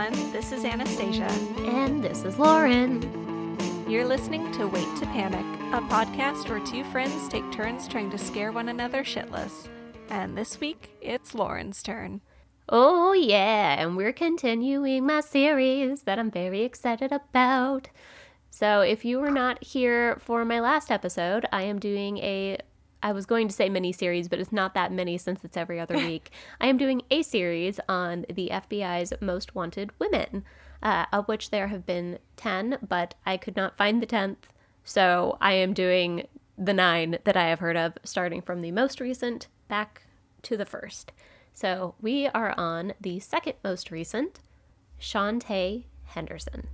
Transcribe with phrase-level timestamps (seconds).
[0.00, 1.26] Everyone, this is Anastasia.
[1.58, 3.02] And this is Loren.
[3.86, 5.44] You're listening to Wait to Panic,
[5.74, 9.68] a podcast where two friends take turns trying to scare one another shitless.
[10.08, 12.22] And this week, it's Loren's turn.
[12.70, 17.90] Oh, yeah, and we're continuing my series that I'm very excited about.
[18.48, 22.56] So, if you were not here for my last episode, I am doing a
[23.02, 25.80] I was going to say mini series, but it's not that many since it's every
[25.80, 26.30] other week.
[26.60, 30.44] I am doing a series on the FBI's most wanted women,
[30.82, 34.36] uh, of which there have been 10, but I could not find the 10th.
[34.84, 36.26] So I am doing
[36.58, 40.02] the nine that I have heard of, starting from the most recent back
[40.42, 41.12] to the first.
[41.54, 44.40] So we are on the second most recent,
[45.00, 46.68] Shauntay Henderson.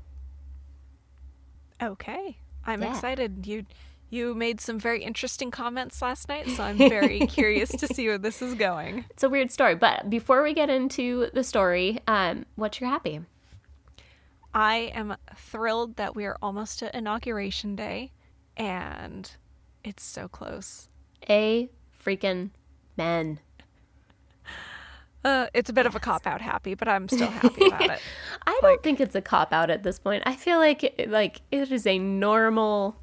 [1.83, 2.38] Okay.
[2.64, 2.90] I'm Yeah.
[2.90, 3.46] excited.
[3.46, 3.64] You
[4.10, 8.18] you made some very interesting comments last night, so I'm very curious to see where
[8.18, 9.04] this is going.
[9.10, 13.20] It's a weird story, but before we get into the story, um, what's your happy?
[14.54, 18.12] I am thrilled that we are almost to inauguration day
[18.56, 19.30] and
[19.84, 20.88] it's so close.
[21.28, 21.68] A
[22.04, 22.50] freaking
[22.96, 23.40] men.
[25.24, 28.00] Uh, it's a bit of a cop out happy, but I'm still happy about it.
[28.46, 30.22] I don't think it's a cop out at this point.
[30.24, 32.96] I feel like like it is a normal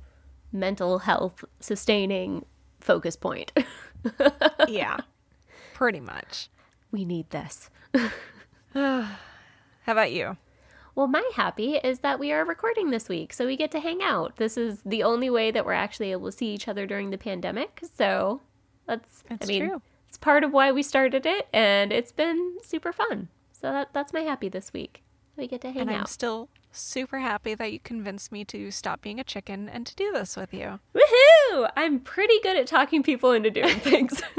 [0.54, 2.46] mental health sustaining
[2.80, 3.52] focus point.
[4.68, 4.98] Yeah.
[5.74, 6.50] Pretty much.
[6.92, 7.70] we need this.
[8.74, 9.08] How
[9.88, 10.38] about you?
[10.96, 14.02] Well, my happy is that we are recording this week, so we get to hang
[14.04, 14.36] out.
[14.38, 17.18] This is the only way that we're actually able to see each other during the
[17.18, 17.82] pandemic.
[17.96, 18.42] So
[18.86, 19.82] that's It's I mean, true.
[20.08, 23.30] it's part of why we started it, and it's been super fun.
[23.54, 25.03] So that that's my happy this week.
[25.36, 25.88] We get to hang out.
[25.88, 29.86] And I'm still super happy that you convinced me to stop being a chicken and
[29.86, 30.80] to do this with you.
[30.96, 31.70] Woohoo!
[31.76, 34.22] I'm pretty good at talking people into doing things.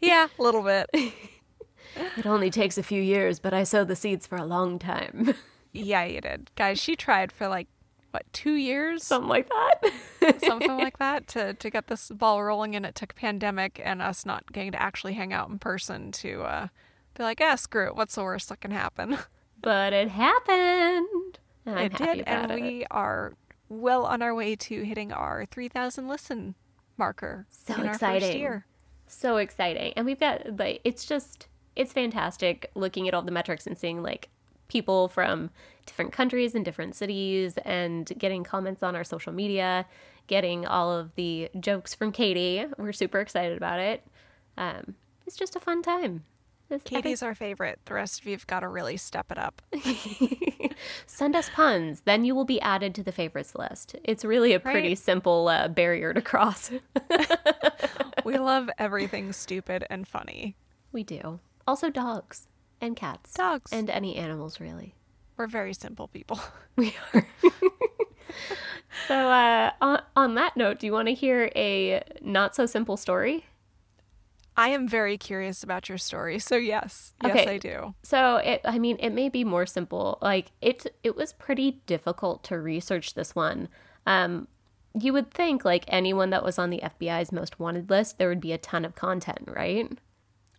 [0.00, 0.86] Yeah, a little bit.
[0.92, 5.34] it only takes a few years, but I sow the seeds for a long time.
[5.72, 6.50] Yeah, you did.
[6.56, 7.68] Guys, she tried for like,
[8.12, 9.02] what, two years?
[9.02, 10.40] Something like that.
[10.44, 14.24] Something like that to, to get this ball rolling, and it took pandemic and us
[14.24, 16.68] not getting to actually hang out in person to uh,
[17.18, 17.96] be like, ah, screw it.
[17.96, 19.18] What's the worst that can happen?
[19.60, 21.38] but it happened.
[21.66, 22.60] And I'm it happy did, and it.
[22.60, 23.34] we are
[23.68, 26.54] well on our way to hitting our 3,000 listen
[26.96, 28.62] marker So exciting.
[29.06, 31.46] so exciting and we've got like it's just
[31.76, 34.30] it's fantastic looking at all the metrics and seeing like
[34.68, 35.50] people from
[35.86, 39.86] different countries and different cities and getting comments on our social media
[40.26, 44.04] getting all of the jokes from katie we're super excited about it
[44.56, 44.94] um,
[45.26, 46.24] it's just a fun time
[46.68, 47.78] This- Katie's our favorite.
[47.86, 49.62] The rest of you've got to really step it up.
[51.06, 54.60] send us puns then you will be added to the favorites list it's really a
[54.60, 54.98] pretty Right.
[54.98, 56.70] simple uh, barrier to cross
[58.24, 60.56] we love everything stupid and funny.
[60.92, 62.46] we do also dogs
[62.80, 63.72] and cats Dogs.
[63.72, 64.94] and any animals really
[65.36, 66.38] We're very simple people.
[66.76, 67.26] We are.
[69.08, 72.96] so, uh, on, on that note, do you want to hear a not so simple
[72.96, 73.44] story?
[74.58, 76.40] I am very curious about your story.
[76.40, 77.14] So, yes.
[77.22, 77.54] Yes, Okay.
[77.54, 77.94] I do.
[78.02, 80.18] So, it, I mean, it may be more simple.
[80.20, 83.68] Like it, it was pretty difficult to research this one.
[84.04, 84.48] Um,
[85.00, 88.40] you would think, like anyone that was on the FBI's most wanted list, there would
[88.40, 89.96] be a ton of content, right?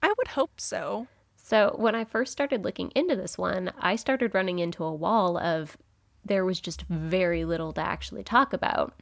[0.01, 1.07] I would hope so.
[1.35, 5.37] So when I first started looking into this one, I started running into a wall
[5.37, 5.75] of
[6.23, 8.93] there was just very little to actually talk about.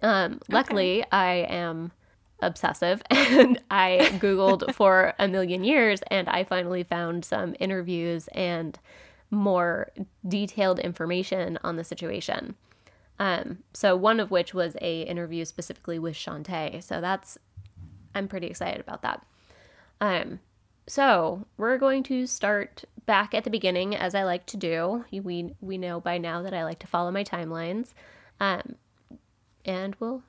[0.00, 1.90] Um, luckily, I am
[2.42, 8.78] obsessive and I Googled for a million years and I finally found some interviews and
[9.30, 9.90] more
[10.26, 12.54] detailed information on the situation.
[13.18, 16.82] Um, so one of which was a interview specifically with Shauntay.
[16.82, 17.38] So that's
[18.14, 19.24] I'm pretty excited about that.
[20.00, 20.40] Um,
[20.86, 25.04] so we're going to start back at the beginning, as I like to do.
[25.12, 27.92] We we know by now that I like to follow my timelines,
[28.40, 28.74] um,
[29.64, 30.22] and we'll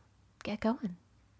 [0.44, 0.96] get going.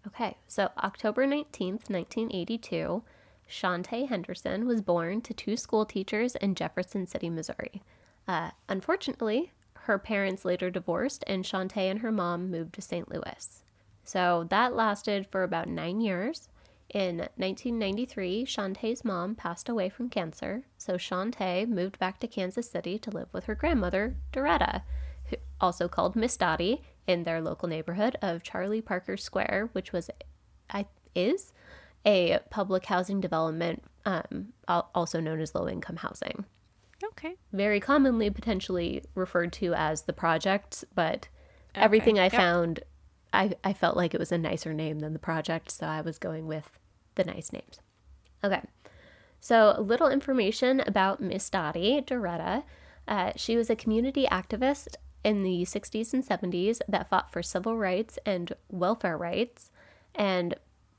[0.06, 3.02] Okay, so October nineteenth, nineteen eighty-two,
[3.48, 7.82] Shauntay Henderson was born to two school teachers in Jefferson City, Missouri.
[8.28, 13.10] Uh, unfortunately, her parents later divorced, and Shauntay and her mom moved to St.
[13.10, 13.62] Louis.
[14.02, 16.48] So that lasted for about nine years.
[16.90, 22.98] In 1993, Shauntay's mom passed away from cancer, so Shauntay moved back to Kansas City
[22.98, 24.82] to live with her grandmother, Doretta,
[25.24, 30.10] who also called Miss Dottie, in their local neighborhood of Charlie Parker Square, which was,
[30.70, 31.52] I is,
[32.06, 36.44] a public housing development, um, also known as low income housing
[37.02, 37.36] Okay.
[37.52, 41.28] very commonly potentially referred to as the project, but
[41.74, 42.32] everything I yep.
[42.32, 42.80] found,
[43.32, 46.18] I, I felt like it was a nicer name than the project, so I was
[46.18, 46.78] going with
[47.14, 47.80] the nice names.
[48.42, 48.62] Okay.
[49.40, 52.64] So, a little information about Miss Dottie Doretta.
[53.06, 57.76] Uh, she was a community activist in the 60s and 70s that fought for civil
[57.76, 59.70] rights and welfare rights.
[60.14, 60.54] And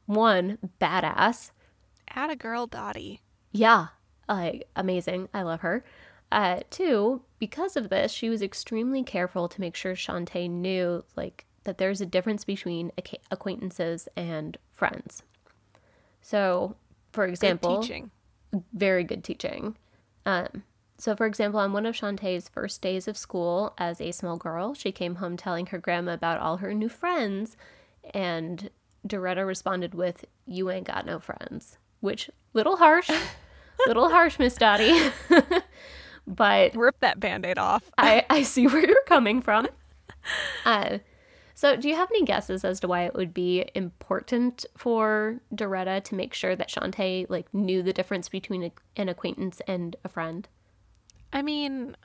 [0.07, 1.51] one, badass.
[2.10, 3.22] Add a girl, Dottie.
[3.51, 3.88] Yeah,
[4.27, 5.30] like amazing.
[5.33, 5.83] I love her.
[6.31, 11.45] Uh, two, because of this, she was extremely careful to make sure Shauntay knew like
[11.63, 15.24] that there's a difference between ac- acquaintances and friends.
[16.21, 16.75] So,
[17.12, 18.12] for example, Good teaching.
[18.74, 19.78] very good teaching.
[20.25, 20.63] Um,
[20.97, 24.74] so, for example, on one of Shauntay's first days of school as a small girl,
[24.74, 27.57] she came home telling her grandma about all her new friends,
[28.13, 28.69] and
[29.06, 33.09] Doretta responded with, "You ain't got no friends," which little harsh,
[33.88, 35.12] little harsh, Miss Dottie.
[36.27, 37.92] but Rip that band aid off.
[37.97, 39.68] I, I see where you're coming from.
[40.63, 41.00] Uh,
[41.56, 46.01] so, do you have any guesses as to why it would be important for Doretta
[46.06, 50.09] to make sure that Shauntay like knew the difference between a, an acquaintance and a
[50.09, 50.47] friend?
[51.33, 51.95] I mean,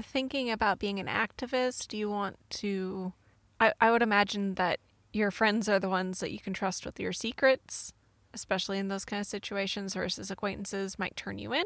[0.00, 3.12] thinking about being an activist, do you want to.
[3.60, 4.78] I, I would imagine that
[5.12, 7.92] your friends are the ones that you can trust with your secrets,
[8.32, 11.64] especially in those kind of situations, versus acquaintances might turn you in,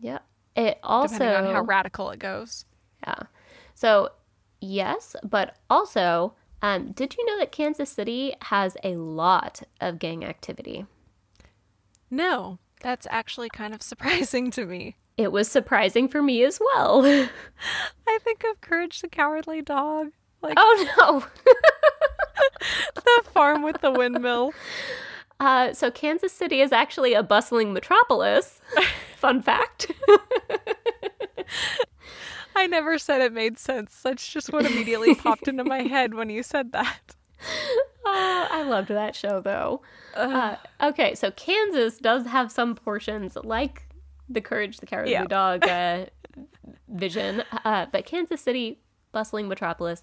[0.00, 0.20] Yeah.
[0.54, 2.64] It also depending on how radical it goes.
[3.06, 3.24] yeah.
[3.74, 4.10] So
[4.62, 10.24] yes, but also, um, did you know that Kansas City has a lot of gang
[10.24, 10.86] activity?
[12.10, 14.96] No, that's actually kind of surprising to me.
[15.16, 17.02] It was surprising for me as well.
[18.06, 20.08] I think of Courage the Cowardly Dog,
[20.42, 21.24] like oh no.
[22.94, 24.52] the farm with the windmill.
[25.40, 28.60] Uh, so Kansas City is actually a bustling metropolis.
[29.16, 29.90] Fun fact.
[32.54, 34.00] I never said it made sense.
[34.02, 37.14] That's just what immediately popped into my head when you said that.
[38.08, 39.82] Oh, I loved that show though.
[40.14, 43.82] Uh, okay, so Kansas does have some portions like
[44.28, 45.24] the Courage the Cowardly Yeah.
[45.24, 46.06] Dog uh,
[46.88, 48.78] vision, uh, but Kansas City,
[49.10, 50.02] bustling metropolis,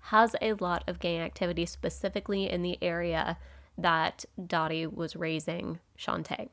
[0.00, 3.38] has a lot of gang activity, specifically in the area
[3.78, 6.48] that Dottie was raising Shauntay.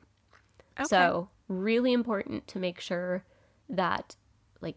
[0.78, 0.84] Okay.
[0.84, 3.24] So, really important to make sure
[3.70, 4.16] that,
[4.60, 4.76] like,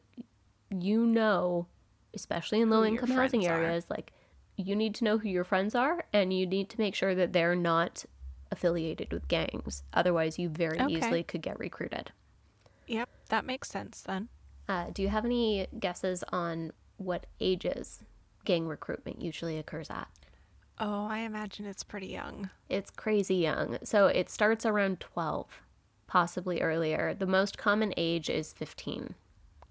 [0.72, 1.68] you know,
[2.14, 3.64] especially in low income housing friends are.
[3.64, 4.14] areas, like,
[4.56, 7.34] you need to know who your friends are and you need to make sure that
[7.34, 8.06] they're not
[8.52, 9.84] affiliated with gangs.
[9.94, 10.94] Otherwise, you very Okay.
[10.98, 12.12] easily could get recruited.
[12.88, 14.30] Yep, that makes sense then.
[14.68, 18.04] Uh, do you have any guesses on what ages
[18.46, 20.08] gang recruitment usually occurs at?
[20.80, 22.50] Oh, I imagine it's pretty young.
[22.70, 23.78] It's crazy young.
[23.84, 25.48] So it starts around 12,
[26.08, 27.14] possibly earlier.
[27.14, 29.16] The most common age is 15.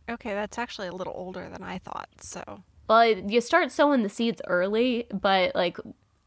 [0.09, 2.09] Okay, that's actually a little older than I thought.
[2.21, 5.79] So, Well, you start sowing the seeds early, but like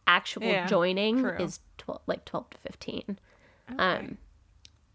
[0.07, 1.38] actual Yeah, joining true.
[1.38, 3.19] is 12, like 12 to 15.
[3.72, 3.84] okay.
[3.84, 4.18] Um,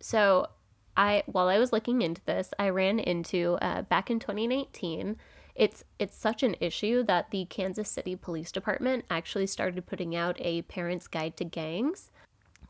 [0.00, 0.48] so
[0.96, 5.16] I, while I was looking into this, I ran into uh, back in 2019.
[5.54, 10.36] It's it's such an issue that the Kansas City Police Department actually started putting out
[10.40, 12.10] a parent's guide to gangs.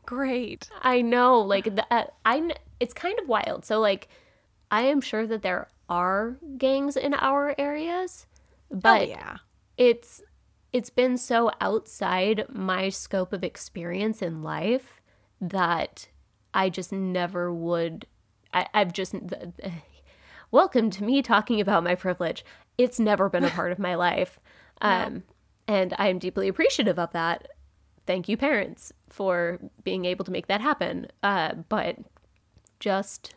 [0.05, 0.69] great.
[0.81, 3.65] I know, like the, uh, I, it's kind of wild.
[3.65, 4.09] So like,
[4.71, 8.25] I am sure that there are gangs in our areas,
[8.71, 9.37] but oh yeah.
[9.77, 10.21] it's
[10.73, 15.01] it's been so outside my scope of experience in life
[15.41, 16.07] that
[16.53, 18.05] I just never would.
[18.53, 19.71] I, I've just the, the-
[20.51, 22.45] welcome to me talking about my privilege.
[22.77, 24.39] It's never been a part of my life,
[24.81, 25.23] um,
[25.67, 27.47] and I'm deeply appreciative of that.
[28.07, 31.07] Thank you, parents, for being able to make that happen.
[31.21, 31.97] Uh, but
[32.79, 33.33] just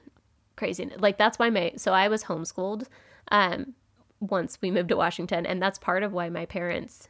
[0.56, 0.90] crazy.
[0.96, 2.86] Like that's why my so I was homeschooled.
[3.30, 3.74] Um,
[4.20, 7.08] once we moved to Washington, and that's part of why my parents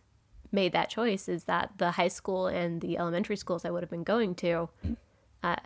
[0.52, 3.90] made that choice is that the high school and the elementary schools I would have
[3.90, 4.68] been going to
[5.42, 5.56] uh,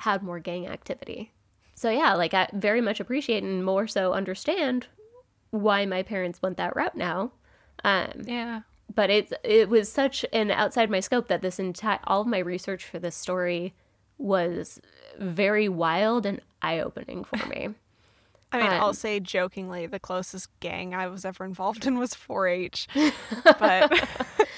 [0.00, 1.32] had more gang activity.
[1.74, 4.86] So yeah, like I very much appreciate and more so understand
[5.50, 7.32] why my parents went that route now.
[7.84, 8.62] Um, Yeah.
[8.94, 12.38] but it's it was such an outside my scope that this entire all of my
[12.38, 13.74] research for this story
[14.18, 14.80] was
[15.18, 17.68] very wild and eye opening for me.
[18.54, 22.88] I mean, I'll say jokingly, the closest gang I was ever involved in was 4-H,
[23.58, 24.08] but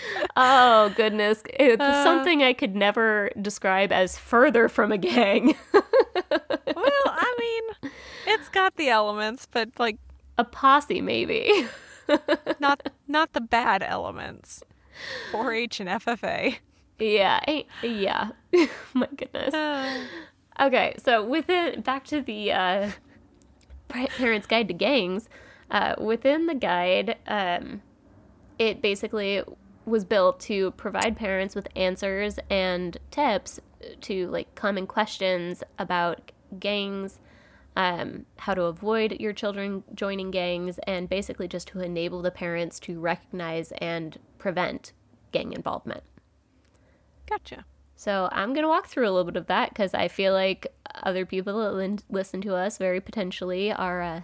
[0.36, 2.04] oh goodness, it's Uh.
[2.04, 5.54] something I could never describe as further from a gang.
[5.72, 5.82] well,
[7.06, 7.36] I
[7.82, 7.90] mean,
[8.26, 9.96] it's got the elements, but like
[10.38, 11.66] a posse maybe.
[12.60, 14.62] not not the bad elements.
[15.32, 16.56] 4-H and FFA.
[16.98, 17.40] yeah,
[17.82, 18.30] yeah.
[18.94, 19.54] my goodness.
[20.58, 22.90] Okay, so within back to the uh,
[23.88, 25.28] Pa- Parents Guide to Gangs.
[25.70, 27.82] Uh, within the guide, um,
[28.58, 29.42] it basically
[29.84, 33.60] was built to provide parents with answers and tips
[34.00, 37.20] to like common questions about gangs,
[37.76, 42.80] um, how to avoid your children joining gangs, and basically just to enable the parents
[42.80, 44.92] to recognize and prevent
[45.32, 46.02] gang involvement.
[47.28, 47.64] Gotcha.
[47.96, 50.66] So I'm going to walk through a little bit of that because I feel like
[51.02, 54.20] other people that lin- listen to us very potentially are uh,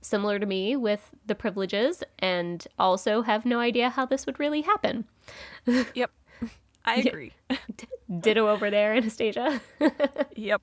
[0.00, 4.62] similar to me with the privileges and also have no idea how this would really
[4.62, 5.04] happen.
[5.94, 6.10] Yep.
[6.84, 7.32] I agree.
[8.20, 9.60] Ditto over there, Anastasia.
[10.36, 10.62] yep.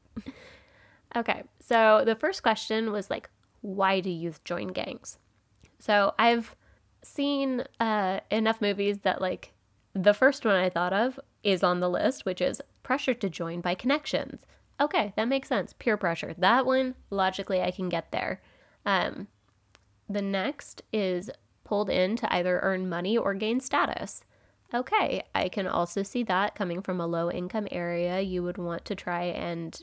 [1.16, 3.30] Okay, so the first question was like,
[3.62, 5.18] why do youth join gangs?
[5.80, 6.56] So I've
[7.04, 9.53] seen uh, enough movies that like
[9.94, 13.62] the first one I thought of is on the list, which is pressure to join
[13.62, 14.46] by connections.
[14.82, 15.74] Okay, that makes sense.
[15.74, 16.34] Peer pressure.
[16.38, 18.42] That one, logically, I can get there.
[18.86, 19.28] Um,
[20.10, 21.30] the next is
[21.64, 24.24] pulled in to either earn money or gain status.
[24.74, 28.20] Okay, I can also see that coming from a low income area.
[28.22, 29.80] You would want to try and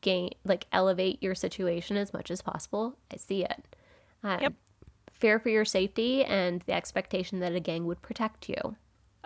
[0.00, 2.96] gain, like, elevate your situation as much as possible.
[3.12, 3.76] I see it.
[4.24, 4.54] Um, Yep.
[5.12, 8.76] Fear for your safety and the expectation that a gang would protect you.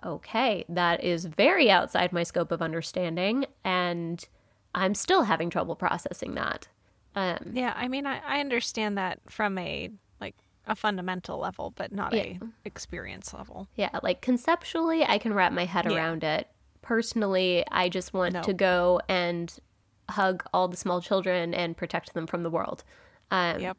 [0.04, 4.26] Okay, that is very outside my scope of understanding, and
[4.74, 6.68] I'm still having trouble processing that.
[7.14, 10.34] Um, Yeah, I mean, I, I understand that from a like
[10.66, 13.68] a fundamental level, but not a experience level.
[13.76, 15.96] Yeah, like conceptually, I can wrap my head Yeah.
[15.96, 16.48] around it.
[16.82, 18.42] Personally, I just want No.
[18.42, 19.56] to go and
[20.10, 22.84] hug all the small children and protect them from the world.
[23.30, 23.78] Um, Yep.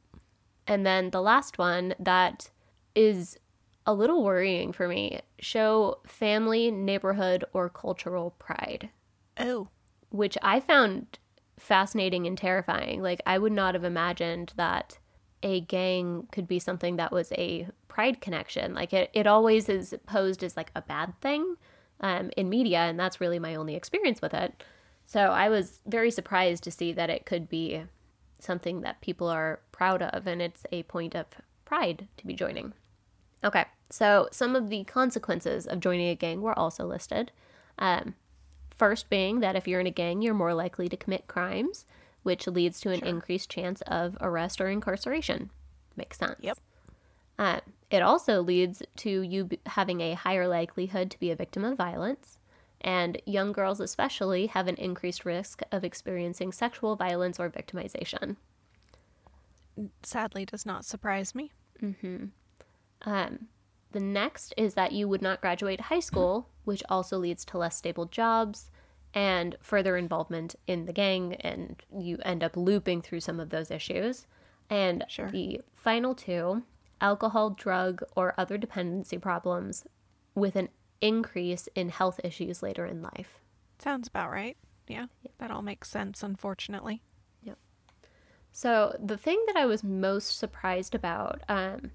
[0.68, 2.50] And then the last one that
[2.96, 3.38] is
[3.86, 8.90] a little worrying for me show family, neighborhood, or cultural pride,
[9.40, 9.68] Oh.
[10.10, 11.20] which I found
[11.58, 13.02] fascinating and terrifying.
[13.02, 14.98] Like, I would not have imagined that
[15.44, 18.74] a gang could be something that was a pride connection.
[18.74, 21.56] Like, it, it always is posed as like a bad thing
[22.02, 24.64] um, in media, and that's really my only experience with it.
[25.06, 27.84] So I was very surprised to see that it could be
[28.40, 31.28] something that people are proud of, and it's a point of
[31.64, 32.74] pride to be joining.
[33.46, 37.32] Okay, so some of the consequences of joining a gang were also listed.
[37.78, 38.16] Um,
[38.76, 41.86] first, being that if you're in a gang, you're more likely to commit crimes,
[42.24, 45.52] which leads to an increased chance of arrest or incarceration.
[45.96, 46.38] Makes sense.
[46.42, 46.58] Yep.
[47.38, 47.60] Uh,
[47.92, 51.78] it also leads to you b- having a higher likelihood to be a victim of
[51.78, 52.40] violence,
[52.82, 58.38] and young girls, especially, have an increased risk of experiencing sexual violence or victimization.
[60.02, 61.52] Sadly, does not surprise me.
[63.06, 63.48] Um,
[63.92, 67.78] the next is that you would not graduate high school, which also leads to less
[67.78, 68.72] stable jobs
[69.14, 73.72] and further involvement in the gang, and you end up looping through some of those
[73.72, 74.28] issues.
[74.70, 75.30] And Sure.
[75.30, 76.64] the final two
[77.00, 79.86] alcohol, drug, or other dependency problems
[80.34, 80.70] with an
[81.02, 83.40] increase in health issues later in life.
[83.80, 84.58] Sounds about right.
[84.88, 85.08] Yeah,
[85.38, 86.24] that all makes sense.
[86.24, 87.02] Unfortunately.
[87.44, 87.58] Yep.
[88.52, 91.92] So the thing that I was most surprised about, um,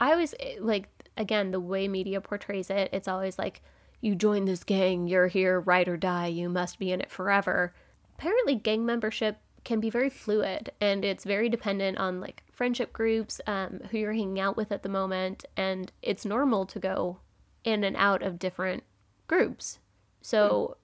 [0.00, 2.90] I always eh, like again the way media portrays it.
[2.92, 3.62] It's always like
[4.00, 7.74] you join this gang, you're here, ride or die, you must be in it forever.
[8.18, 13.40] Apparently, gang membership can be very fluid, and it's very dependent on like friendship groups,
[13.46, 17.18] um, who you're hanging out with at the moment, and it's normal to go
[17.64, 18.82] in and out of different
[19.26, 19.78] groups.
[20.20, 20.76] So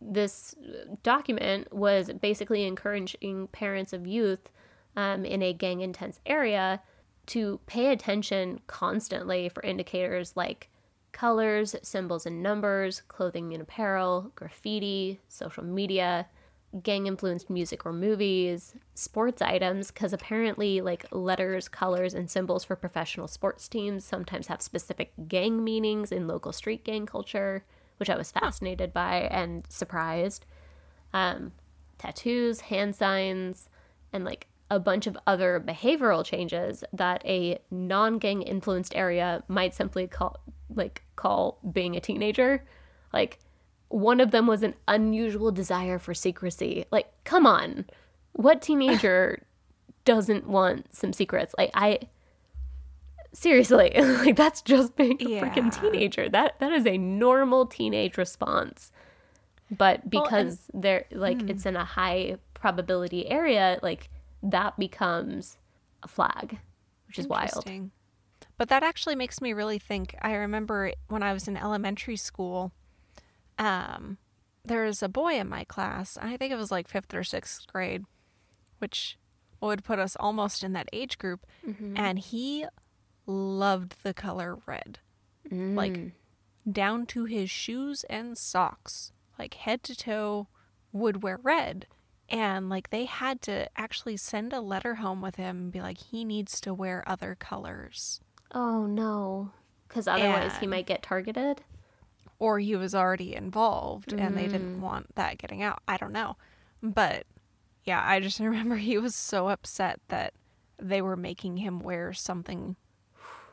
[0.00, 0.54] this
[1.02, 4.50] document was basically encouraging parents of youth
[4.96, 6.82] um, in a gang intense area
[7.26, 10.68] to pay attention constantly for indicators like
[11.12, 16.26] colors, symbols and numbers, clothing and apparel, graffiti, social media,
[16.82, 22.76] gang influenced music or movies, sports items, because apparently, like letters, colors, and symbols for
[22.76, 27.64] professional sports teams sometimes have specific gang meanings in local street gang culture,
[27.96, 30.44] which I was fascinated by and surprised.
[31.14, 31.52] Um,
[31.98, 33.68] tattoos, hand signs,
[34.12, 40.06] and like a bunch of other behavioral changes that a non-gang influenced area might simply
[40.06, 40.40] call
[40.74, 42.64] like call being a teenager.
[43.12, 43.38] Like
[43.88, 46.84] one of them was an unusual desire for secrecy.
[46.90, 47.86] Like come on.
[48.32, 49.42] What teenager
[50.04, 51.54] doesn't want some secrets?
[51.56, 52.00] Like I
[53.32, 55.40] seriously, like that's just being a Yeah.
[55.42, 56.28] freaking teenager.
[56.28, 58.90] That that is a normal teenage response.
[59.70, 61.50] But Well, and- because they're like hmm.
[61.50, 64.10] it's in a high probability area, like
[64.42, 65.58] that becomes
[66.02, 66.58] a flag,
[67.06, 67.64] which is wild.
[68.58, 70.14] But that actually makes me really think.
[70.22, 72.72] I remember when I was in elementary school,
[73.58, 74.18] um,
[74.64, 76.18] there was a boy in my class.
[76.20, 78.04] I think it was like fifth or sixth grade,
[78.78, 79.18] which
[79.60, 81.46] would put us almost in that age group.
[81.96, 82.66] And he
[83.26, 84.98] loved the color red,
[85.76, 86.12] like
[86.70, 90.48] down to his shoes and socks, like head to toe,
[90.92, 91.86] would wear red.
[92.28, 95.98] And like they had to actually send a letter home with him and be like,
[95.98, 98.20] he needs to wear other colors.
[98.52, 99.52] Oh no.
[99.88, 101.62] Because otherwise he might get targeted.
[102.38, 104.50] Or he was already involved and they Mm.
[104.52, 105.80] didn't want that getting out.
[105.88, 106.36] I don't know.
[106.82, 107.26] But
[107.84, 110.34] yeah, I just remember he was so upset that
[110.78, 112.76] they were making him wear something,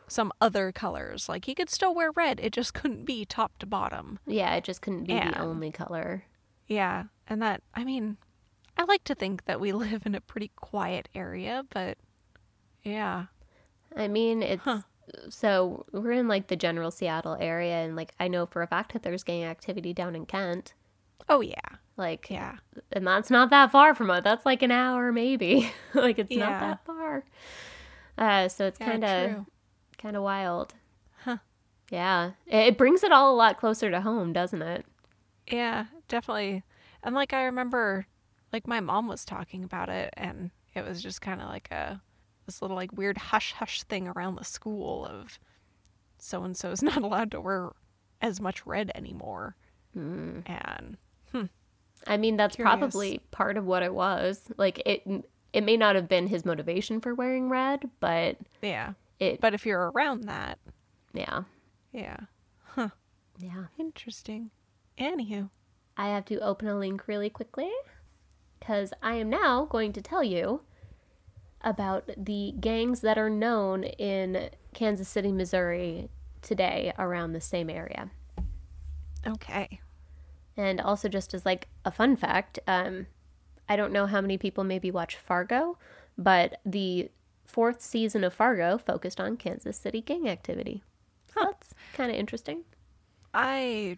[0.07, 1.29] some other colors.
[1.29, 4.19] Like he could still wear red, it just couldn't be top to bottom.
[4.25, 6.23] Yeah, it just couldn't be And- the only color.
[6.67, 8.17] Yeah, and that I mean,
[8.77, 11.97] I like to think that we live in a pretty quiet area, but
[12.83, 13.25] yeah.
[13.95, 14.81] I mean, it's Huh.
[15.29, 18.93] so we're in like the general Seattle area, and like I know for a fact
[18.93, 20.73] that there's gang activity down in Kent.
[21.29, 21.59] Oh yeah.
[21.95, 22.57] Like, Yeah.
[22.91, 24.23] and that's not that far from us.
[24.23, 25.71] That's like an hour, maybe.
[25.93, 27.23] like, it's not that far.
[28.17, 29.45] Uh, so it's Yeah, kind of
[29.97, 30.73] kind of wild.
[31.23, 31.37] Huh.
[31.91, 34.85] Yeah, it, it brings it all a lot closer to home, doesn't it?
[35.47, 36.63] Yeah, definitely.
[37.03, 38.07] And like I remember
[38.53, 42.01] like my mom was talking about it and it was just kind of like a
[42.45, 45.39] this little like weird hush hush thing around the school of
[46.17, 47.71] so and so is not allowed to wear
[48.21, 49.55] as much red anymore.
[49.95, 50.43] Mm.
[50.47, 50.97] And
[52.07, 52.75] I mean, that's Curious.
[52.75, 54.41] probably part of what it was.
[54.57, 55.03] Like, it
[55.53, 58.93] it may not have been his motivation for wearing red, but yeah.
[59.19, 59.39] it.
[59.39, 60.59] But if you're around that,
[61.13, 61.43] yeah,
[61.91, 62.17] yeah.
[62.63, 62.89] Huh.
[63.37, 63.65] yeah.
[63.77, 64.49] Interesting.
[64.97, 65.49] Anywho.
[65.95, 67.71] I have to open a link really quickly
[68.63, 70.61] because I am now going to tell you
[71.61, 76.09] about the gangs that are known in Kansas City, Missouri
[76.41, 78.09] today around the same area.
[79.27, 79.81] Okay.
[80.55, 83.07] And also, just as like a fun fact, um,
[83.67, 85.77] I don't know how many people maybe watch Fargo,
[86.17, 87.09] but the
[87.45, 90.83] fourth season of Fargo focused on Kansas City gang activity.
[91.33, 92.63] So That's kind of interesting.
[93.33, 93.97] I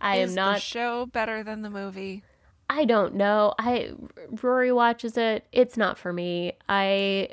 [0.00, 2.22] I am the not show better than the movie.
[2.68, 3.54] I don't know.
[3.58, 3.92] I
[4.42, 5.46] Rory watches it.
[5.52, 6.54] It's not for me.
[6.68, 7.30] I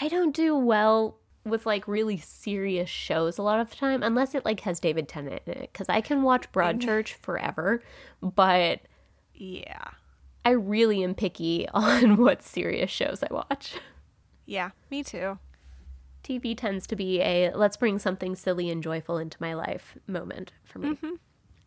[0.00, 4.34] I don't do well with like really serious shows a lot of the time unless
[4.34, 6.78] it like has David Tennant in it cuz I can watch mm-hmm.
[6.78, 7.82] Broadchurch forever,
[8.20, 8.80] but
[9.34, 9.90] Yeah.
[10.44, 13.74] I really am picky on what serious shows I watch.
[14.44, 15.38] Yeah, me too.
[16.22, 20.52] TV tends to be a let's bring something silly and joyful into my life moment
[20.64, 20.88] for me.
[20.90, 21.14] Mm-hmm.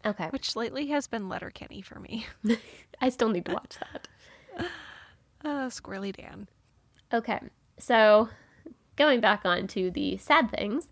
[0.06, 0.28] Okay.
[0.30, 2.26] Which lately has been Letterkenny for me.
[3.02, 4.08] I still need to watch that.
[5.42, 6.50] Uh, Squirrely Dan.
[7.14, 7.40] Okay,
[7.78, 8.28] so
[8.98, 10.90] going back on to the sad things,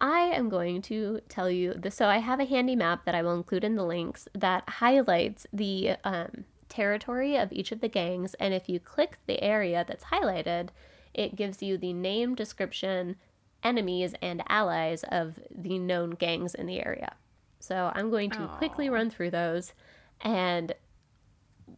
[0.00, 1.96] I am going to tell you this.
[1.96, 5.48] So I have a handy map that I will include in the links that highlights
[5.52, 8.34] the um, territory of each of the gangs.
[8.34, 10.68] And if you click the area that's highlighted,
[11.12, 13.16] it gives you the name, description,
[13.64, 17.16] enemies, and allies of the known gangs in the area.
[17.60, 19.72] So I'm going to quickly run through those
[20.20, 20.72] and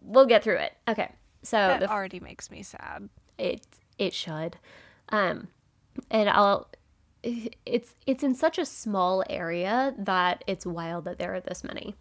[0.02, 0.72] we'll get through it.
[0.88, 1.10] Okay,
[1.42, 3.08] so That the already makes me sad.
[3.38, 3.66] it
[3.98, 4.56] it should.
[5.10, 5.48] Um
[6.10, 6.68] and i'll
[7.22, 11.94] it's it's in such a small area that it's wild that there are this many.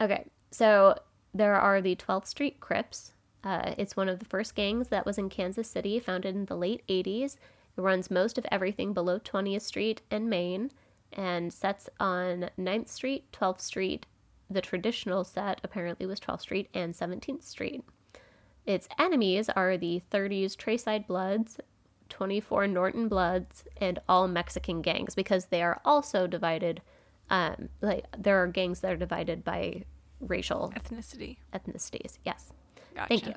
[0.00, 0.24] Okay.
[0.50, 0.96] So
[1.34, 3.12] there are the 12th street crips.
[3.44, 6.56] Uh, it's one of the first gangs that was in kansas city founded in the
[6.56, 7.36] late 80s
[7.76, 10.72] it runs most of everything below 20th street and main
[11.12, 14.06] and sets on 9th street 12th street
[14.50, 17.82] the traditional set apparently was 12th street and 17th street
[18.66, 21.58] its enemies are the 30s Trayside Bloods,
[22.10, 26.82] 24 Norton Bloods, and all Mexican gangs because they are also divided.
[27.30, 29.84] Um, like there are gangs that are divided by
[30.20, 31.38] racial Ethnicity.
[31.54, 32.18] ethnicities.
[32.26, 32.52] Yes,
[32.94, 33.08] Gotcha.
[33.08, 33.34] thank you.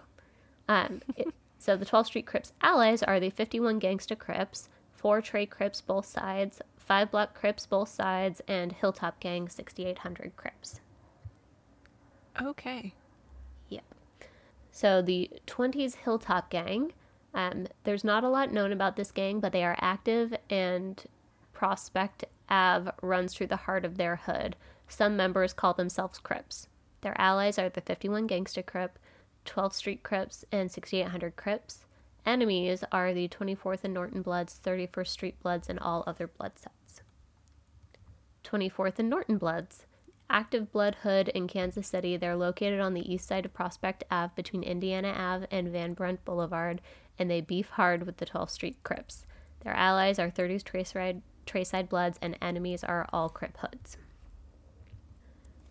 [0.68, 5.46] Um, it- so the 12th Street Crips allies are the 51 Gangsta Crips, four Trey
[5.46, 10.82] Crips both sides, five Block Crips both sides, and Hilltop Gang 6800 Crips.
[12.42, 12.94] Okay.
[13.70, 13.86] Yep.
[14.72, 16.92] So the 20s Hilltop Gang,
[17.34, 21.02] um, there's not a lot known about this gang, but they are active and
[21.54, 24.58] Prospect Ave runs through the heart of their hood.
[24.90, 26.68] Some members call themselves Crips.
[27.00, 29.00] Their allies are the 51 Gangster Crip,
[29.46, 31.86] 12th Street Crips, and 6800 Crips.
[32.26, 36.81] Enemies are the 24th and Norton Bloods, 31st Street Bloods, and all other blood sets.
[38.44, 39.86] 24th and Norton Bloods.
[40.30, 42.16] Active Blood Hood in Kansas City.
[42.16, 46.24] They're located on the east side of Prospect Ave between Indiana Ave and Van Brunt
[46.24, 46.82] Boulevard,
[47.20, 49.26] and they beef hard with the 12th Street Crips.
[49.64, 53.98] Their allies are 30s Trayside, Trayside Bloods, and enemies are all Crip Hoods.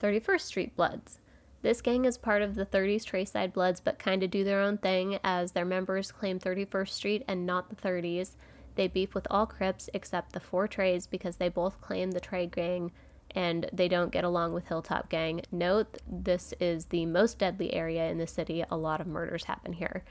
[0.01, 1.21] 31st Street Bloods.
[1.63, 4.79] This gang is part of the 30s Trayside Bloods, but kind of do their own
[4.79, 8.33] thing as their members claim 31st Street and not the 30s.
[8.75, 12.47] They beef with all Crips except the four Trays because they both claim the Tray
[12.47, 12.93] gang
[13.35, 15.43] and they don't get along with Hilltop Gang.
[15.53, 18.65] Note this is the most deadly area in the city.
[18.71, 20.05] A lot of murders happen here.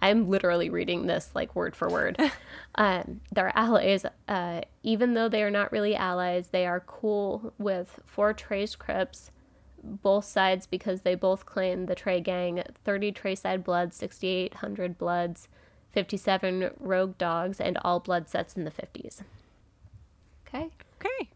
[0.00, 2.20] I'm literally reading this like word for word.
[2.74, 4.04] um, they're allies.
[4.28, 9.30] Uh, even though they are not really allies, they are cool with four Trace Crips,
[9.82, 15.48] both sides because they both claim the Trey gang 30 Trayside Bloods, 6,800 Bloods,
[15.96, 19.22] 57 Rogue Dogs, and all blood sets in the 50s.
[20.46, 20.68] Okay.
[21.00, 21.30] Okay.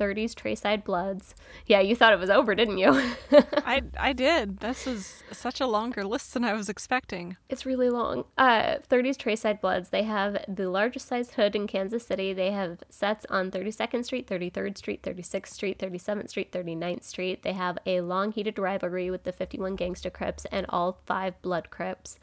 [0.00, 1.36] 30s Trayside Bloods.
[1.66, 2.90] Yeah, you thought it was over, didn't you?
[3.64, 4.58] I I did.
[4.58, 7.36] This is such a longer list than I was expecting.
[7.48, 8.24] It's really long.
[8.36, 9.90] Uh, 30s Trayside Bloods.
[9.90, 12.32] They have the largest sized hood in Kansas City.
[12.32, 17.42] They have sets on 32nd Street, 33rd Street, 36th Street, 37th Street, 39th Street.
[17.44, 21.70] They have a long heated rivalry with the 51 Gangster Crips and all five Blood
[21.70, 22.18] Crips.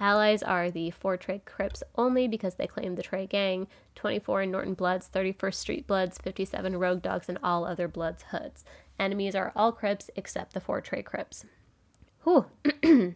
[0.00, 4.50] Allies are the four Trey Crips only because they claim the Trey Gang, 24 in
[4.50, 8.64] Norton Bloods, 31st Street Bloods, 57 Rogue Dogs, and all other Bloods hoods.
[8.98, 11.44] Enemies are all Crips except the four Trey Crips.
[12.24, 12.46] Whew.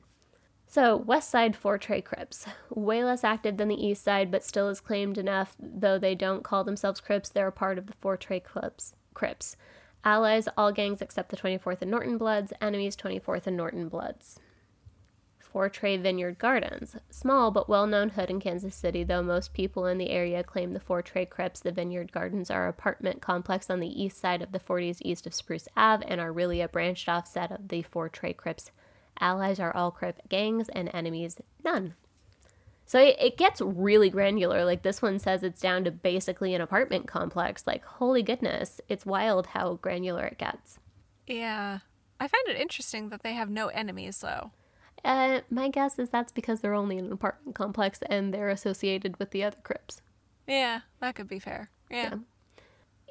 [0.67, 2.45] so, West Side four Trey Crips.
[2.69, 6.45] Way less active than the East Side, but still is claimed enough, though they don't
[6.45, 8.95] call themselves Crips, they're a part of the four Trey Crips.
[9.15, 9.57] Crips.
[10.05, 14.39] Allies, all gangs except the 24th and Norton Bloods, enemies, 24th and Norton Bloods.
[15.55, 16.97] Four Trey Vineyard Gardens.
[17.11, 20.73] Small but well known hood in Kansas City, though most people in the area claim
[20.73, 24.51] the Four Trey Crips, the Vineyard Gardens are apartment complex on the east side of
[24.51, 27.83] the 40s east of Spruce Ave and are really a branched off set of the
[27.83, 28.73] Four Trey Crips.
[29.21, 31.95] Allies are all Crip gangs and enemies none.
[32.85, 34.65] So it, it gets really granular.
[34.65, 37.65] Like this one says it's down to basically an apartment complex.
[37.65, 40.81] Like, holy goodness, it's wild how granular it gets.
[41.29, 41.79] Yeah.
[42.19, 44.51] I find it interesting that they have no enemies, though.
[45.05, 49.19] Uh, my guess is that's because they're only in an apartment complex and they're associated
[49.19, 50.01] with the other Crips.
[50.47, 51.71] Yeah, that could be fair.
[51.91, 52.11] Yeah.
[52.11, 52.15] yeah.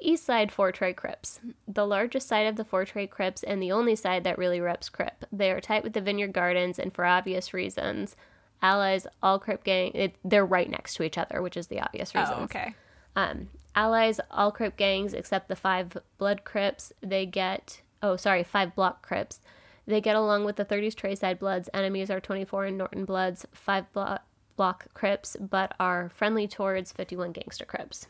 [0.00, 1.40] East Side Four Trey Crips.
[1.68, 4.88] The largest side of the Four Trey Crips and the only side that really reps
[4.88, 5.24] Crip.
[5.32, 8.16] They are tight with the Vineyard Gardens and for obvious reasons.
[8.60, 12.14] Allies, all Crip gang, it, they're right next to each other, which is the obvious
[12.14, 12.34] reason.
[12.38, 12.74] Oh, okay.
[13.14, 16.92] Um, allies, all Crip gangs except the five Blood Crips.
[17.00, 19.40] They get, oh, sorry, five Block Crips.
[19.86, 21.68] They get along with the 30s Trayside Bloods.
[21.74, 24.18] Enemies are 24 and Norton Bloods, 5 blo-
[24.56, 28.06] block Crips, but are friendly towards 51 Gangster Crips.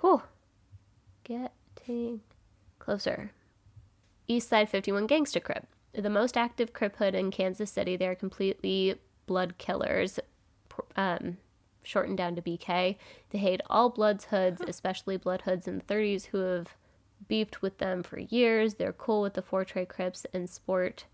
[0.00, 0.22] Whew.
[1.24, 2.20] Getting
[2.78, 3.32] closer.
[4.28, 5.66] East Side 51 Gangster Crip.
[5.94, 7.96] The most active Crip hood in Kansas City.
[7.96, 10.18] They're completely blood killers,
[10.96, 11.38] um,
[11.82, 12.96] shortened down to BK.
[13.30, 16.76] They hate all Bloods hoods, especially Blood hoods in the 30s who have
[17.28, 18.74] beefed with them for years.
[18.74, 21.04] They're cool with the Four Trey Crips and sport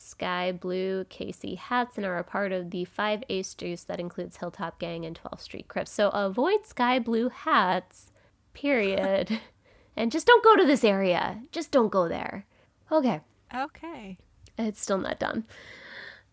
[0.00, 4.38] sky blue KC hats and are a part of the five ace juice that includes
[4.38, 5.90] Hilltop Gang and 12th Street Crips.
[5.90, 8.10] So avoid sky blue hats,
[8.54, 9.40] period.
[9.96, 11.42] and just don't go to this area.
[11.52, 12.46] Just don't go there.
[12.90, 13.20] Okay.
[13.54, 14.16] Okay.
[14.58, 15.44] It's still not done.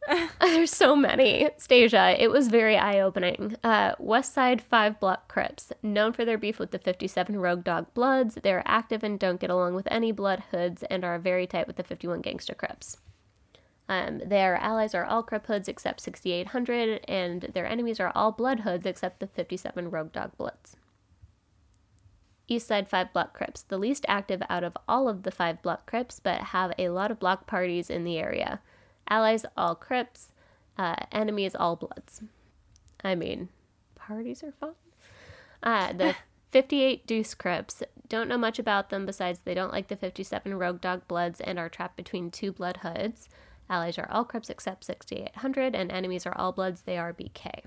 [0.42, 1.50] There's so many.
[1.58, 3.56] Stasia, it was very eye opening.
[3.64, 7.94] Uh, West Side 5 Block Crips, known for their beef with the 57 Rogue Dog
[7.94, 11.68] Bloods, they're active and don't get along with any Blood Hoods and are very tight
[11.68, 12.98] with the 51 Gangster Crips.
[13.90, 18.62] Um, their allies are all Crip Hoods except 6800, and their enemies are all Blood
[18.62, 20.78] Hoods except the 57 Rogue Dog Bloods.
[22.50, 25.86] East Side 5 Block Crips, the least active out of all of the 5 Block
[25.86, 28.62] Crips, but have a lot of block parties in the area.
[29.10, 30.32] Allies, all Crips.
[30.78, 32.22] Uh, enemies, all Bloods.
[33.04, 33.50] I mean,
[33.96, 34.74] parties are fun.
[35.64, 36.16] Uh, the
[36.52, 37.84] 58 Deuce Crips.
[38.08, 41.60] Don't know much about them besides they don't like the 57 Rogue Dog Bloods and
[41.60, 43.28] are trapped between two Blood Hoods.
[43.70, 46.82] Allies are all Crips except 6800, and enemies are all Bloods.
[46.82, 47.64] They are BK.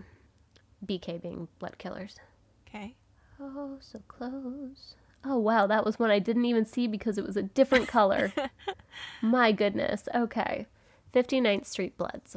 [0.87, 2.18] BK being Blood Killers.
[2.66, 2.94] Okay.
[3.38, 4.94] Oh, so close.
[5.24, 8.33] Oh, wow, that was one I didn't even see because it was a different color.
[9.22, 10.09] My goodness.
[10.14, 10.66] Okay.
[11.14, 12.36] 59th Street Bloods.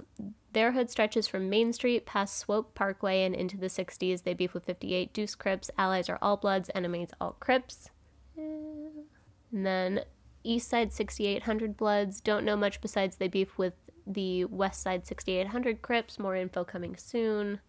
[0.53, 4.23] Their hood stretches from Main Street past Swope Parkway and into the 60s.
[4.23, 5.69] They beef with 58 Deuce Crips.
[5.77, 7.89] Allies are all Bloods, enemies all Crips.
[8.35, 10.01] And then
[10.43, 12.21] East Side 6800 Bloods.
[12.21, 13.73] Don't know much besides they beef with
[14.05, 16.19] the West Side 6800 Crips.
[16.19, 17.59] More info coming soon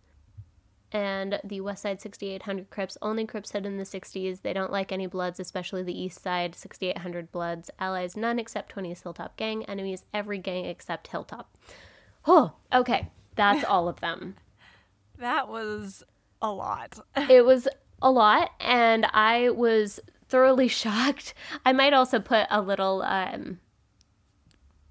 [0.94, 4.42] and the West Side 6800 Crips only Crips hid in the 60s.
[4.42, 7.68] They don't like any Bloods, especially the East Side 6800 Bloods.
[7.80, 9.64] Allies none except 20's Hilltop Gang.
[9.64, 11.52] Enemies every gang except Hilltop.
[12.26, 13.10] Oh, okay.
[13.34, 14.36] That's all of them.
[15.18, 16.04] That was
[16.40, 17.00] a lot.
[17.28, 17.66] it was
[18.00, 21.34] a lot, and I was thoroughly shocked.
[21.66, 23.58] I might also put a little um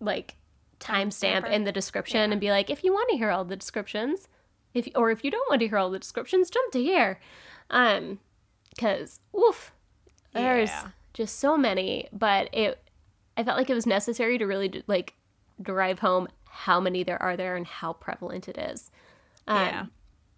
[0.01, 0.35] like
[0.81, 2.33] timestamp in the description yeah.
[2.33, 4.27] and be like, if you want to hear all the descriptions,
[4.73, 7.19] if or if you don't want to hear all the descriptions, jump to here.
[7.69, 8.19] Um,
[8.69, 9.71] because oof,
[10.33, 10.87] there's yeah.
[11.13, 12.07] just so many.
[12.11, 12.79] But it,
[13.37, 15.13] I felt like it was necessary to really like
[15.61, 18.91] drive home how many there are there and how prevalent it is.
[19.47, 19.85] Um, Yeah.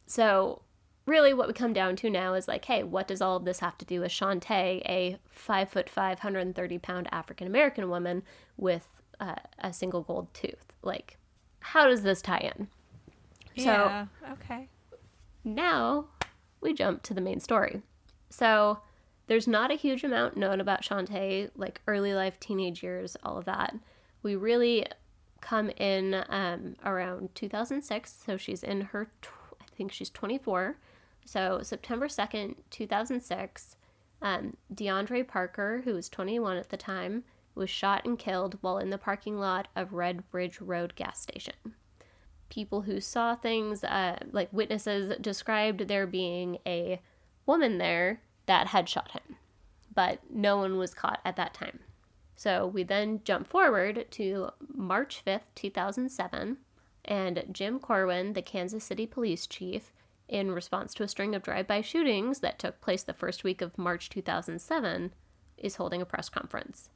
[0.08, 0.62] So,
[1.06, 3.60] really, what we come down to now is like, hey, what does all of this
[3.60, 8.24] have to do with Shauntay, a five foot five, 130 pound African American woman
[8.56, 8.88] with
[9.20, 10.74] uh, a single gold tooth?
[10.84, 11.18] Like,
[11.60, 12.68] how does this tie in?
[13.58, 14.06] So- yeah.
[14.34, 14.70] Okay.
[15.44, 16.06] Now
[16.62, 17.82] we jump to the main story.
[18.30, 18.80] So
[19.28, 23.46] there's not a huge amount known about Shauntay, like early life, teenage years, all of
[23.46, 23.76] that.
[24.24, 24.86] We really
[25.42, 28.16] come in um, around 2006.
[28.26, 29.30] So she's in her, tw-
[29.62, 30.78] I think she's 24.
[31.26, 33.76] So September 2nd, 2006,
[34.22, 38.90] um, DeAndre Parker, who was 21 at the time, was shot and killed while in
[38.90, 41.54] the parking lot of Red Bridge Road gas station
[42.56, 47.02] people who saw things, uh, like witnesses, described there being a
[47.46, 49.36] woman there that had shot him,
[49.94, 51.80] but no one was caught at that time.
[52.38, 56.58] So we then jump forward to March 5th, 2007,
[57.04, 59.92] and Jim Corwin, the Kansas City police chief,
[60.30, 63.62] in response to a string of drive by shootings that took place the first week
[63.62, 65.14] of March 2007,
[65.58, 66.90] is holding a press conference.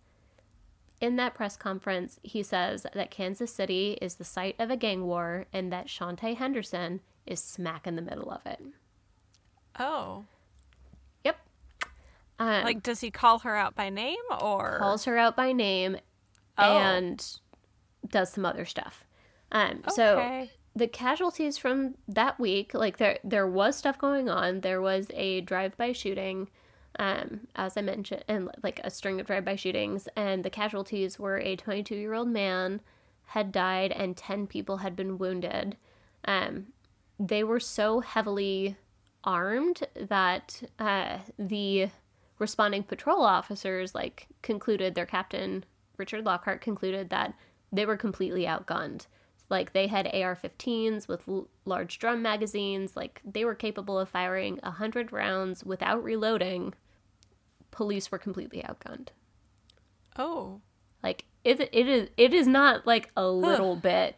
[1.02, 5.06] In that press conference, he says that Kansas City is the site of a gang
[5.06, 8.60] war and that Shauntay Henderson is smack in the middle of it.
[9.80, 10.26] Oh.
[11.24, 11.38] Yep.
[12.38, 14.78] Um, Like, does he call her out by name or?
[14.80, 15.98] calls her out by name
[16.58, 16.78] Oh.
[16.78, 17.26] and
[18.08, 19.06] does some other stuff.
[19.52, 24.62] Um, So the casualties from that week, like there there was stuff going on.
[24.62, 26.50] There was a drive-by shooting,
[27.00, 31.40] um, as I mentioned, and like a string of drive-by shootings, and the casualties were
[31.40, 32.82] a 22-year-old man
[33.26, 35.78] had died and 10 people had been wounded.
[36.26, 36.68] Um,
[37.20, 38.76] they were so heavily
[39.24, 41.90] armed that uh, the
[42.40, 45.66] responding patrol officers like concluded their captain
[46.00, 47.36] Richard Lockhart concluded that
[47.72, 49.06] they were completely outgunned.
[49.50, 52.96] Like they had AR-15s with l- large drum magazines.
[52.96, 56.74] Like they were capable of firing hundred rounds without reloading.
[57.72, 59.10] Police were completely outgunned.
[60.18, 60.62] Oh.
[61.04, 64.18] Like it, it is it is not like a little bit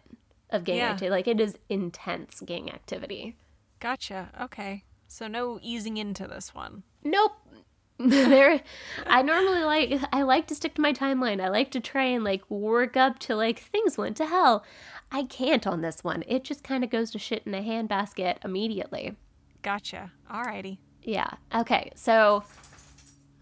[0.49, 0.91] of gang Yeah.
[0.91, 1.09] activity.
[1.11, 3.37] Like it is intense gang activity.
[3.79, 4.29] Gotcha.
[4.41, 4.83] Okay.
[5.07, 6.83] So no easing into this one.
[7.03, 7.33] Nope.
[8.03, 8.61] there
[9.05, 11.39] I normally like I like to stick to my timeline.
[11.39, 14.65] I like to try and like work up to like things went to hell.
[15.11, 16.23] I can't on this one.
[16.27, 19.17] It just kind of goes to shit in a handbasket immediately.
[19.61, 20.11] Gotcha.
[20.31, 20.79] Alrighty.
[21.03, 21.29] Yeah.
[21.53, 21.91] Okay.
[21.95, 22.43] So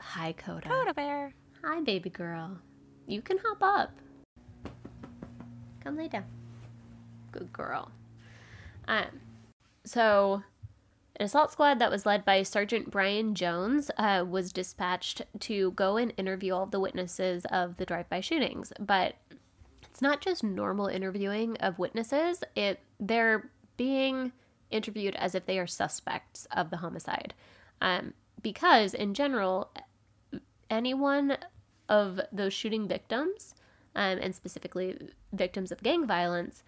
[0.09, 0.67] hi Coda.
[0.67, 1.33] Coda bear.
[1.63, 2.57] Hi baby girl.
[3.05, 3.91] You can hop up.
[5.83, 6.25] Come lay down.
[7.31, 7.91] Good girl.
[8.87, 9.05] Um
[9.85, 10.41] so
[11.15, 15.97] an assault squad that was led by Sergeant Brian Jones uh, was dispatched to go
[15.97, 18.71] and interview all of the witnesses of the drive-by shootings.
[18.79, 19.15] But
[19.83, 24.31] it's not just normal interviewing of witnesses; it they're being
[24.71, 27.33] interviewed as if they are suspects of the homicide,
[27.81, 29.69] um, because in general,
[30.69, 31.37] anyone
[31.87, 33.55] of those shooting victims,
[33.95, 34.97] um, and specifically
[35.33, 36.63] victims of gang violence,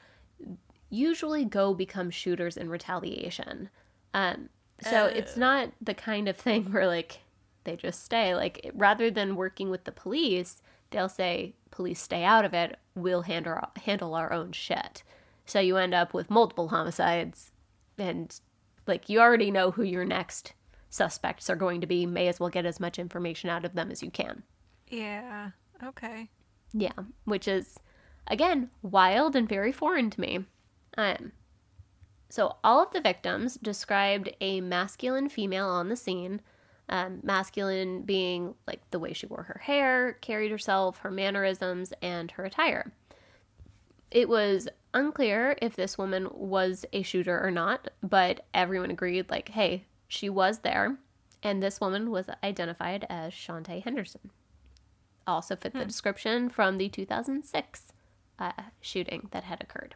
[0.90, 3.70] usually go become shooters in retaliation.
[4.14, 4.50] Um,
[4.82, 7.20] so it's not the kind of thing where like
[7.64, 8.36] they just stay.
[8.36, 12.78] Like rather than working with the police, they'll say, "Police stay out of it.
[12.96, 15.04] We'll handle handle our own shit."
[15.46, 17.52] So you end up with multiple homicides,
[17.98, 18.40] and
[18.88, 20.54] like you already know who your next
[20.92, 22.06] suspects are going to be.
[22.06, 24.44] May as well get as much information out of them as you can.
[24.88, 25.50] Yeah.
[25.84, 26.30] Okay.
[26.74, 26.92] Yeah,
[27.26, 27.80] which is
[28.28, 30.46] again wild and very foreign to me.
[30.98, 31.32] Um,
[32.30, 36.42] so all of the victims described a masculine female on the scene.
[36.90, 42.30] Um, masculine being like the way she wore her hair, carried herself, her mannerisms, and
[42.32, 42.92] her attire.
[44.12, 49.50] It was unclear if this woman was a shooter or not, but everyone agreed, like,
[49.50, 50.98] hey, she was there,
[51.42, 54.32] and this woman was identified as Shauntay Henderson
[55.28, 57.94] also fit the description from the 2006
[58.40, 59.96] uh, shooting that had occurred.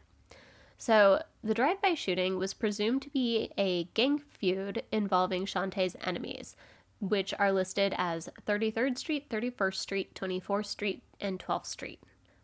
[0.78, 6.56] So, the drive by shooting was presumed to be a gang feud involving Shauntay's enemies,
[7.00, 12.02] which are listed as 33rd Street, 31st Street, 24th Street, and 12th Street.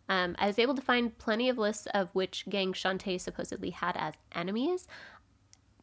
[0.07, 3.97] Um, I was able to find plenty of lists of which gang Shauntay supposedly had
[3.97, 4.87] as enemies.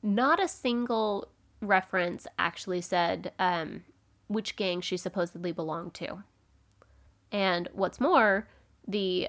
[0.03, 1.29] Not a single
[1.61, 3.83] reference actually said um,
[4.29, 6.23] which gang she supposedly belonged to.
[7.33, 8.47] And what's more,
[8.87, 9.29] the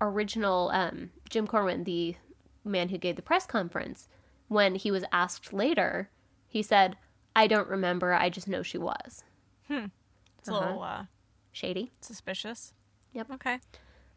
[0.00, 2.16] original um, Jim Corwin, the
[2.64, 4.08] man who gave the press conference,
[4.48, 6.10] when he was asked later,
[6.48, 6.96] he said,
[7.36, 9.24] I don't remember, I just know she was.
[9.68, 9.86] Hmm.
[10.38, 10.66] It's a Uh-huh.
[10.66, 11.04] little uh,
[11.52, 11.90] shady.
[12.00, 12.72] Suspicious.
[13.12, 13.30] Yep.
[13.32, 13.58] Okay.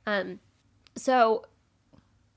[0.05, 0.39] Um,
[0.95, 1.45] so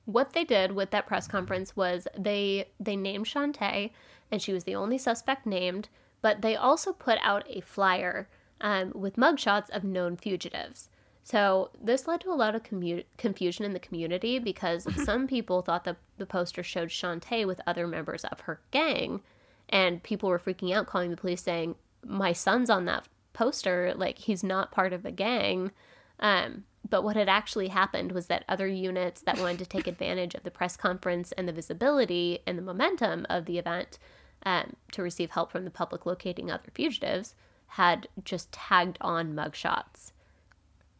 [0.04, 3.90] what they did with that press conference was they they named Shauntay,
[4.34, 5.88] and she was the only suspect named.
[6.20, 8.28] But they also put out a flyer
[8.60, 10.88] um, with mugshots of known fugitives.
[11.22, 15.62] So this led to a lot of commu- confusion in the community because some people
[15.62, 19.20] thought that the poster showed Shauntay with other members of her gang,
[19.68, 23.94] and people were freaking out, calling the police, saying, "My son's on that poster.
[23.96, 25.70] Like he's not part of the gang."
[26.18, 30.34] Um, but what had actually happened was that other units that wanted to take advantage
[30.34, 33.98] of the press conference and the visibility and the momentum of the event
[34.44, 37.34] um, to receive help from the public locating other fugitives
[37.68, 40.12] had just tagged on mugshots.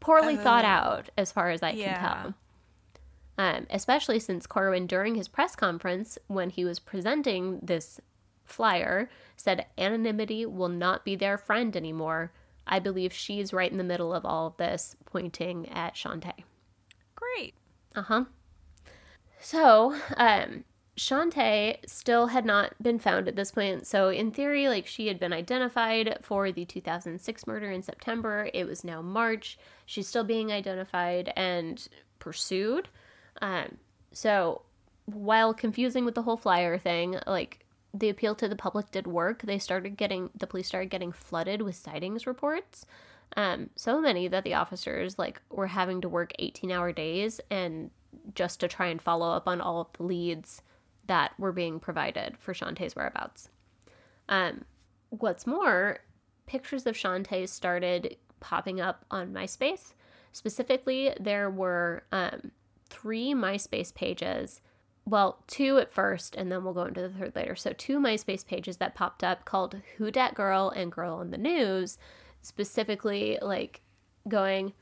[0.01, 0.69] Poorly thought Oh.
[0.69, 1.95] out, as far as I Yeah.
[1.95, 2.35] can tell.
[3.37, 8.01] Um, especially since Corwin, during his press conference, when he was presenting this
[8.45, 12.33] flyer, said anonymity will not be their friend anymore.
[12.67, 16.45] I believe she's right in the middle of all of this, pointing at Shauntay.
[17.15, 17.55] Great.
[17.95, 18.25] Uh huh.
[19.41, 20.65] So, um,
[20.97, 23.87] Shauntay still had not been found at this point.
[23.87, 28.49] So, in theory, like she had been identified for the 2006 murder in September.
[28.55, 29.59] It was now March.
[29.87, 31.87] She's still being identified and
[32.21, 32.89] pursued.
[33.43, 33.79] Um,
[34.13, 34.63] so,
[35.07, 39.43] while confusing with the whole flyer thing, like the appeal to the public did work.
[39.43, 42.87] They started getting the police started getting flooded with sightings reports.
[43.37, 47.91] Um, so many that the officers like were having to work 18 hour days and
[48.35, 50.63] just to try and follow up on all of the leads
[51.07, 53.49] that were being provided for Shauntay's whereabouts.
[54.29, 54.65] Um,
[55.11, 56.01] what's more,
[56.47, 59.95] pictures of Shauntay started popping up on MySpace.
[60.33, 62.51] Specifically, there were um,
[62.89, 64.61] three MySpace pages.
[65.07, 67.57] Well, two at first, and then we'll go into the third later.
[67.57, 71.39] So, two MySpace pages that popped up called Who Dat Girl and Girl in the
[71.39, 71.99] News,
[72.41, 73.83] specifically like
[74.29, 74.73] going,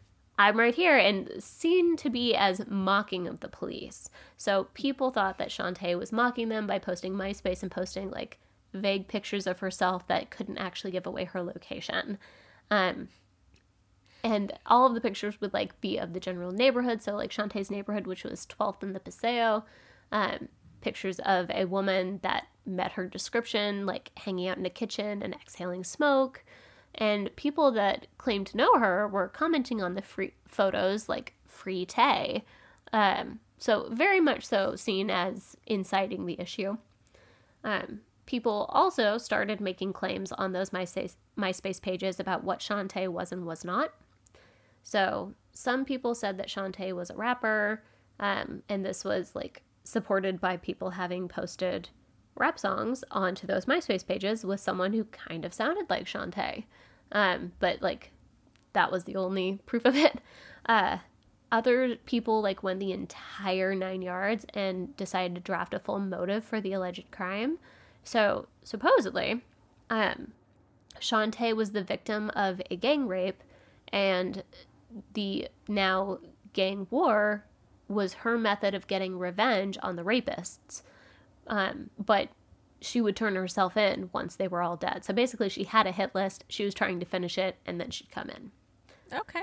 [0.43, 4.11] I'm right here, and seen to be as mocking of the police.
[4.37, 8.41] So, people thought that Shauntay was mocking them by posting MySpace and posting like
[8.75, 12.19] vague pictures of herself that couldn't actually give away her location.
[12.73, 13.09] Um,
[14.25, 17.73] and all of the pictures would like be of the general neighborhood so like shauntay's
[17.73, 19.65] neighborhood which was 12th in the paseo
[20.13, 20.49] um,
[20.81, 25.35] pictures of a woman that met her description like hanging out in a kitchen and
[25.35, 26.45] exhaling smoke
[26.95, 31.87] and people that claimed to know her were commenting on the free photos like free
[31.87, 32.45] tay
[32.93, 36.77] um, so very much so seen as inciting the issue
[37.65, 43.33] um, people also started making claims on those MySpace, MySpace pages about what Shauntay was
[43.33, 43.93] and was not.
[44.83, 47.83] So some people said that Shauntay was a rapper,
[48.19, 51.89] um, and this was like supported by people having posted
[52.35, 56.65] rap songs onto those MySpace pages with someone who kind of sounded like Shauntay.
[57.13, 58.13] Um, but like
[58.73, 60.21] that was the only proof of it.
[60.67, 60.99] Uh,
[61.51, 66.43] other people like went the entire nine yards and decided to draft a full motive
[66.43, 67.59] for the alleged crime.
[68.05, 69.43] So supposedly,
[69.91, 70.33] um,
[70.99, 73.43] Shauntay was the victim of a gang rape,
[73.93, 74.43] and
[75.13, 76.19] the now
[76.55, 77.45] gang war
[77.89, 80.83] was her method of getting revenge on the rapists.
[81.53, 82.31] Um, but
[82.81, 85.05] she would turn herself in once they were all dead.
[85.05, 86.45] So basically, she had a hit list.
[86.49, 88.51] She was trying to finish it, and then she'd come in.
[89.13, 89.43] Okay.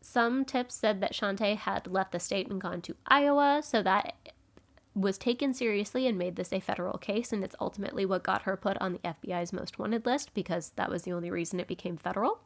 [0.00, 4.14] Some tips said that Shauntay had left the state and gone to Iowa, so that
[4.94, 8.56] was taken seriously and made this a federal case, and it's ultimately what got her
[8.56, 11.98] put on the FBI's most wanted list because that was the only reason it became
[11.98, 12.40] federal.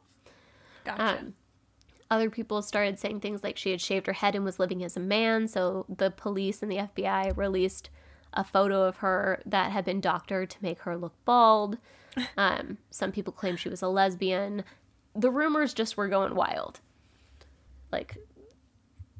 [0.83, 1.19] Gotcha.
[1.19, 1.33] Um,
[2.11, 4.97] other people started saying things like she had shaved her head and was living as
[4.97, 7.89] a man, so the police and the FBI released
[8.35, 11.77] a photo of her that had been doctored to make her look bald.
[12.37, 14.63] Um, some people claim she was a lesbian.
[15.17, 16.79] The rumors just were going wild.
[17.91, 18.15] Like,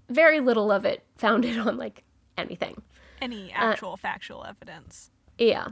[0.08, 2.04] very little of it founded on like
[2.38, 2.82] anything.
[3.22, 5.10] Any actual factual evidence?
[5.38, 5.70] Yeah.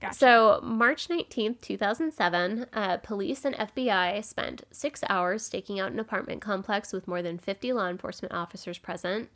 [0.00, 0.14] Gotcha.
[0.16, 6.42] So, March 19th, 2007, uh, police and FBI spent six hours staking out an apartment
[6.42, 9.30] complex with more than 50 law enforcement officers present,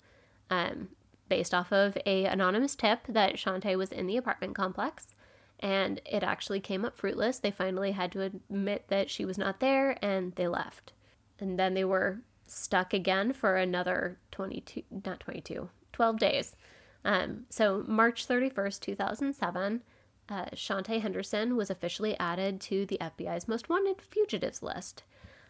[0.50, 0.88] um,
[1.28, 5.14] based off of a anonymous tip that Shauntay was in the apartment complex.
[5.60, 7.38] And it actually came up fruitless.
[7.38, 10.92] They finally had to admit that she was not there and they left.
[11.40, 16.56] And then they were stuck again for another 22, not 22, 12 days.
[17.04, 19.82] Um, so, March 31st, 2007,
[20.28, 25.04] uh, Shauntay Henderson was officially added to the FBI's most wanted fugitives list.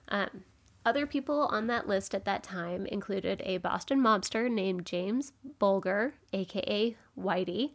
[0.09, 0.45] Um,
[0.89, 6.15] other people on that list at that time included a Boston mobster named James Bulger,
[6.33, 7.73] aka Whitey,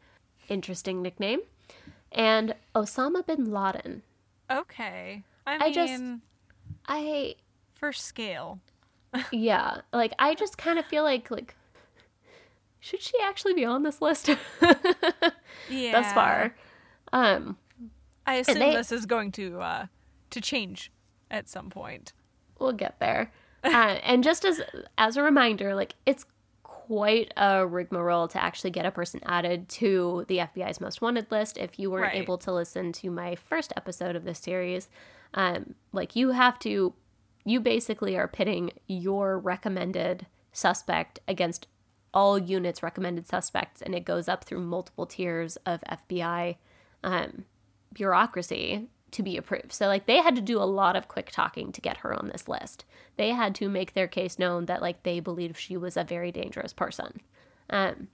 [0.50, 1.42] interesting nickname,
[2.12, 4.02] and Osama bin Laden.
[4.52, 5.24] Okay.
[5.46, 6.04] I mean, I just-
[6.88, 7.36] I
[7.76, 8.60] for scale.
[9.32, 11.56] yeah, like I just kind of feel like like
[12.80, 14.28] should she actually be on this list
[15.70, 15.92] Yeah.
[16.02, 16.56] thus far?
[17.14, 17.58] Um,
[18.26, 19.86] I assume they- this is going to uh
[20.32, 20.92] to change
[21.30, 22.12] at some point.
[22.60, 23.32] We'll get there.
[23.66, 24.62] Uh, and just as
[24.98, 26.26] as a reminder, like it's
[26.64, 31.58] quite a rigmarole to actually get a person added to the FBI's most wanted list.
[31.58, 32.22] If you weren't Right.
[32.22, 34.90] able to listen to my first episode of this series,
[35.34, 36.94] um, like you have to,
[37.46, 41.68] you basically are pitting your recommended suspect against
[42.14, 46.58] all units recommended suspects, and it goes up through multiple tiers of FBI
[47.02, 47.46] um,
[47.94, 49.72] bureaucracy to be approved.
[49.72, 52.28] So like they had to do a lot of quick talking to get her on
[52.28, 52.86] this list.
[53.18, 56.32] They had to make their case known that like they believed she was a very
[56.32, 57.22] dangerous person.
[57.70, 58.08] Um,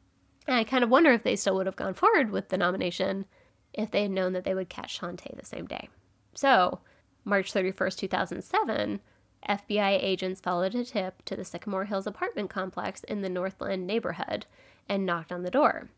[0.48, 3.26] and I kind of wonder if they still would have gone forward with the nomination
[3.74, 5.90] if they had known that they would catch Shauntay the same day.
[6.34, 6.80] So,
[7.24, 9.00] March 31st, 2007,
[9.48, 14.46] FBI agents followed a tip to the Sycamore Hills apartment complex in the Northland neighborhood
[14.88, 15.90] and knocked on the door.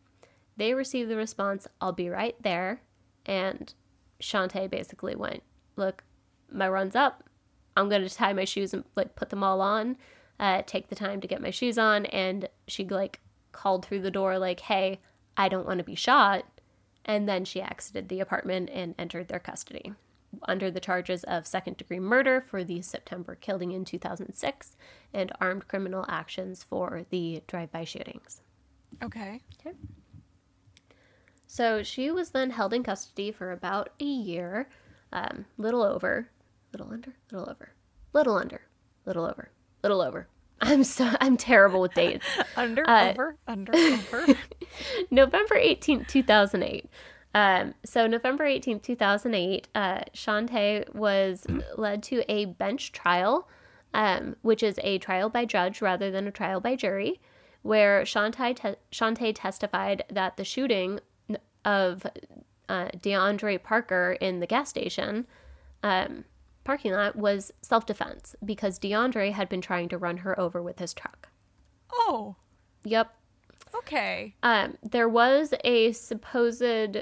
[0.57, 2.81] They received the response, I'll be right there.
[3.25, 3.73] And
[4.21, 5.43] Shauntay basically went,
[5.75, 6.03] Look,
[6.51, 7.23] my run's up.
[7.75, 9.97] I'm going to tie my shoes and like put them all on,
[10.39, 12.05] uh, take the time to get my shoes on.
[12.07, 13.19] And she like
[13.51, 14.99] called through the door, like, Hey,
[15.37, 16.45] I don't want to be shot.
[17.05, 19.93] And then she exited the apartment and entered their custody
[20.47, 24.77] under the charges of second degree murder for the September killing in 2006
[25.13, 28.41] and armed criminal actions for the drive by shootings.
[29.03, 29.41] Okay.
[31.51, 34.69] So she was then held in custody for about a year,
[35.11, 36.29] um, little over,
[36.71, 37.73] little under, little over,
[38.13, 38.61] little under,
[39.05, 39.51] little over,
[39.83, 40.29] little over.
[40.61, 42.25] I'm so I'm terrible with dates.
[42.55, 44.27] Under, Uh, over, under, over.
[45.11, 46.85] November 18th, 2008.
[47.35, 51.45] Um, so November 18th, 2008, uh, Shauntay was
[51.75, 53.49] led to a bench trial,
[53.93, 57.19] um, which is a trial by judge rather than a trial by jury,
[57.61, 61.01] where Shauntay, te- Shauntay testified that the shooting
[61.65, 62.05] of
[62.69, 65.27] uh, DeAndre Parker in the gas station
[65.83, 66.25] um,
[66.63, 70.93] parking lot was self-defense because DeAndre had been trying to run her over with his
[70.93, 71.29] truck.
[71.91, 72.35] Oh,
[72.83, 73.13] Yep,
[73.75, 74.33] okay.
[74.41, 76.97] um, there was a supposed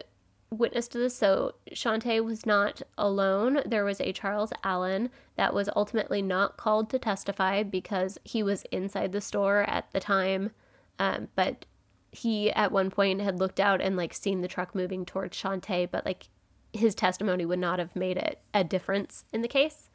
[0.52, 3.62] witness to this, so Shauntay was not alone.
[3.66, 8.64] There was a Charles Allen that was ultimately not called to testify because he was
[8.72, 10.52] inside the store at the time.
[10.98, 11.66] Um, but
[12.12, 15.90] he at one point had looked out and like seen the truck moving towards Shauntay,
[15.92, 16.28] but like
[16.74, 19.90] his testimony would not have made it a difference in the case.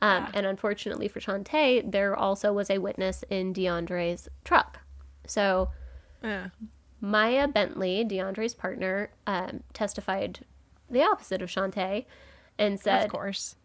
[0.00, 4.80] Um, And unfortunately for Shauntay, there also was a witness in DeAndre's truck.
[5.26, 5.70] So
[6.22, 6.48] Yeah.
[7.00, 10.40] Maya Bentley, DeAndre's partner, um, testified
[10.88, 12.04] the opposite of Shauntay
[12.58, 13.56] and said, of course.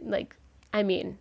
[0.00, 0.34] like,
[0.72, 1.18] I mean,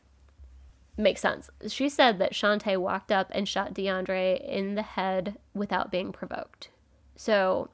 [0.98, 1.50] makes sense.
[1.68, 6.70] She said that Shauntay walked up and shot DeAndre in the head without being provoked.
[7.16, 7.70] So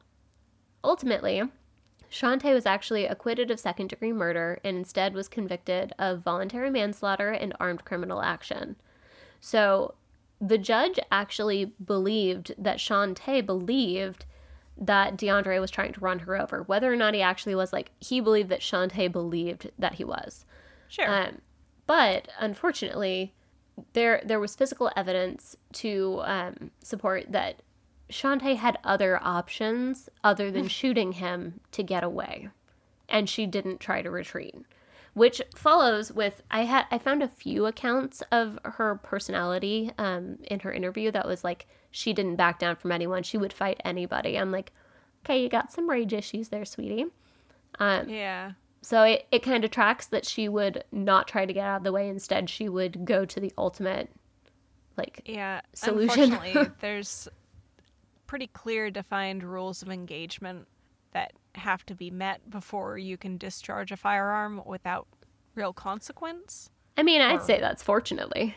[0.84, 1.44] ultimately,
[2.12, 7.32] Shauntay was actually acquitted of second degree murder and instead was convicted of voluntary manslaughter
[7.32, 8.76] and armed criminal action.
[9.42, 9.96] So
[10.40, 14.26] the judge actually believed that Shauntay believed
[14.78, 16.62] that DeAndre was trying to run her over.
[16.64, 20.46] Whether or not he actually was, like, he believed that Shauntay believed that he was.
[20.88, 21.10] Sure.
[21.10, 21.42] Um,
[21.88, 23.34] but unfortunately,
[23.94, 27.62] there there was physical evidence to um, support that
[28.10, 32.50] Shauntay had other options other than shooting him to get away,
[33.10, 34.56] and she didn't try to retreat.
[35.14, 40.60] Which follows with I had I found a few accounts of her personality um, in
[40.60, 43.24] her interview that was like she didn't back down from anyone.
[43.24, 44.38] She would fight anybody.
[44.38, 44.72] I'm like,
[45.26, 47.06] okay, you got some rage issues there, sweetie.
[47.80, 48.52] Um, yeah.
[48.88, 51.84] So it, it kind of tracks that she would not try to get out of
[51.84, 52.08] the way.
[52.08, 54.10] Instead, she would go to the ultimate,
[54.96, 55.60] like, Yeah.
[55.74, 56.32] solution.
[56.32, 57.28] Unfortunately, there's
[58.28, 60.68] pretty clear defined rules of engagement
[61.12, 65.06] that have to be met before you can discharge a firearm without
[65.54, 66.70] real consequence.
[66.96, 68.56] I mean, I'd Or- say that's fortunately.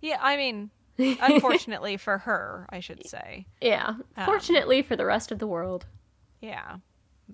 [0.00, 3.46] Yeah, I mean, unfortunately for her, I should say.
[3.60, 3.96] Yeah.
[4.16, 5.84] Um, Fortunately for the rest of the world.
[6.40, 6.76] Yeah.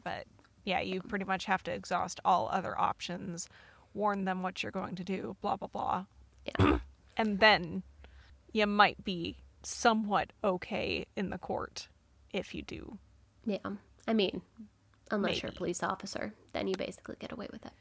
[0.03, 0.24] But
[0.64, 3.48] yeah, you pretty much have to exhaust all other options,
[3.94, 6.04] warn them what you're going to do, blah, blah, blah.
[6.46, 6.78] Yeah.
[7.14, 7.82] And then
[8.54, 11.88] you might be somewhat okay in the court
[12.32, 12.96] if you do.
[13.44, 13.58] Yeah.
[14.08, 14.40] I mean,
[15.10, 17.72] unless you're a police officer, then you basically get away with it.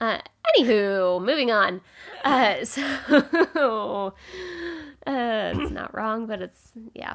[0.00, 0.18] Uh,
[0.58, 1.80] anywho, moving on.
[2.24, 4.14] Uh, so,
[5.06, 7.14] uh, it's not wrong, but it's, yeah.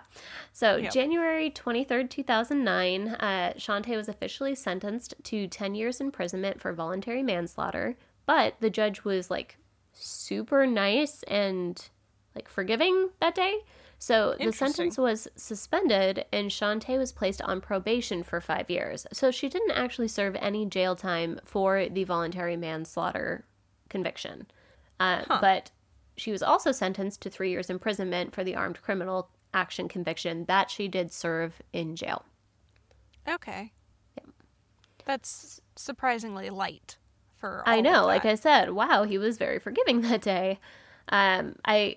[0.54, 0.92] So, Yep.
[0.94, 7.98] January 23rd, 2009, uh, Shauntay was officially sentenced to 10 years imprisonment for voluntary manslaughter,
[8.26, 9.58] but the judge was like
[9.94, 11.90] super nice and
[12.36, 13.60] like forgiving that day.
[14.00, 19.06] So the sentence was suspended and Shauntay was placed on probation for five years.
[19.14, 23.46] So she didn't actually serve any jail time for the voluntary manslaughter
[23.90, 24.48] conviction.
[25.00, 25.38] Uh, Huh.
[25.42, 25.70] But
[26.22, 30.70] she was also sentenced to three years imprisonment for the armed criminal action conviction that
[30.70, 32.24] she did serve in jail.
[33.28, 33.72] Okay.
[35.06, 36.98] That's surprisingly light
[37.38, 37.64] for.
[37.66, 38.24] I know, like.
[38.26, 40.60] I said, wow, he was very forgiving that day.
[41.10, 41.96] Um, I,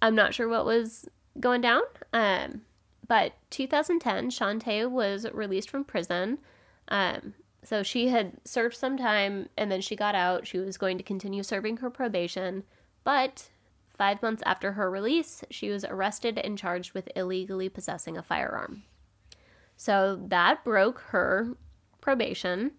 [0.00, 1.06] I'm not sure what was
[1.38, 1.82] going down.
[2.14, 2.62] Um,
[3.06, 6.38] but 2010, Shauntay was released from prison.
[6.88, 10.46] Um, so she had served some time and then she got out.
[10.46, 12.64] She was going to continue serving her probation,
[13.04, 13.48] but
[13.96, 18.82] five months after her release, she was arrested and charged with illegally possessing a firearm.
[19.76, 21.56] So that broke her
[22.00, 22.72] probation.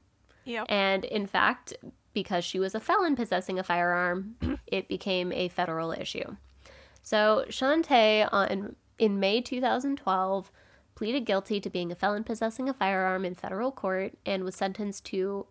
[0.46, 0.66] Yep.
[0.70, 1.74] And in fact,
[2.14, 4.36] because she was a felon possessing a firearm,
[4.68, 6.36] it became a federal issue.
[7.02, 8.68] So Shauntay, on uh,
[9.00, 10.52] in May 2012,
[10.96, 15.06] pleaded guilty to being a felon possessing a firearm in federal court and was sentenced
[15.08, 15.46] to,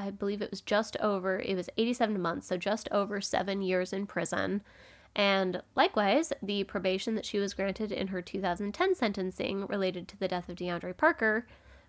[0.00, 3.92] I believe it was just over, it was 87 months, so just over seven years
[3.92, 4.62] in prison.
[5.14, 10.28] And likewise, the probation that she was granted in her 2010 sentencing related to the
[10.28, 11.46] death of DeAndre Parker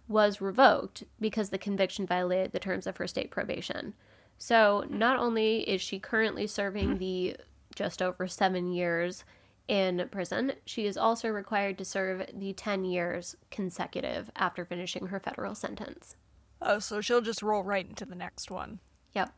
[0.09, 3.93] was revoked because the conviction violated the terms of her state probation.
[4.37, 7.37] So not only is she currently serving the
[7.75, 9.23] just over seven years
[9.69, 15.19] in prison, she is also required to serve the 10 years consecutive after finishing her
[15.21, 16.17] federal sentence.
[16.61, 18.79] Oh, so she'll just roll right into the next one.
[19.13, 19.33] Yep.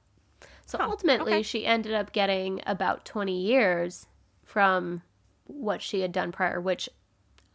[0.65, 1.41] So Huh, ultimately, okay.
[1.43, 4.07] she ended up getting about 20 years
[4.43, 5.01] from
[5.45, 6.89] what she had done prior, which,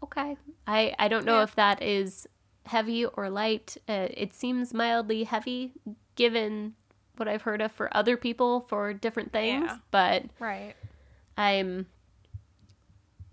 [0.03, 0.37] okay.
[0.67, 1.43] I, I don't know Yeah.
[1.45, 2.27] if that is
[2.67, 3.77] heavy or light.
[3.89, 5.73] Uh, it seems mildly heavy
[6.15, 6.75] given
[7.17, 9.79] what I've heard of for other people for different things, Yeah.
[9.91, 10.75] but Right.
[11.37, 11.87] I'm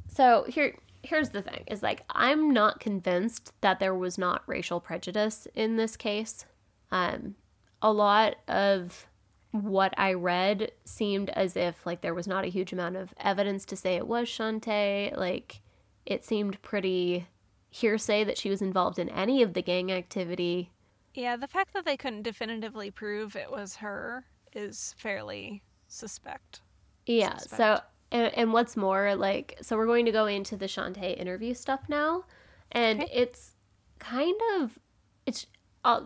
[0.07, 0.75] so here
[1.07, 5.75] here's the thing is like I'm not convinced that there was not racial prejudice in
[5.77, 6.45] this case.
[6.91, 7.35] Um
[7.81, 9.07] a lot of
[9.51, 13.65] what I read seemed as if like there was not a huge amount of evidence
[13.65, 15.15] to say it was Shauntay.
[15.15, 15.61] Like
[16.05, 17.27] it seemed pretty
[17.69, 20.71] hearsay that she was involved in any of the gang activity.
[21.13, 26.61] Yeah, the fact that they couldn't definitively prove it was her is fairly suspect.
[27.05, 27.37] Yeah.
[27.37, 27.57] suspect.
[27.57, 27.81] So,
[28.11, 31.81] and, and what's more, like, so we're going to go into the Shauntay interview stuff
[31.89, 32.23] now,
[32.71, 33.11] and Okay.
[33.13, 33.55] it's
[33.99, 34.77] kind of,
[35.25, 35.47] it's,
[35.83, 36.01] uh,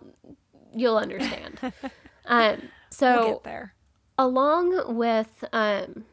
[0.74, 1.60] you'll understand.
[2.26, 3.74] um, so we'll get there.
[4.18, 6.06] along with um,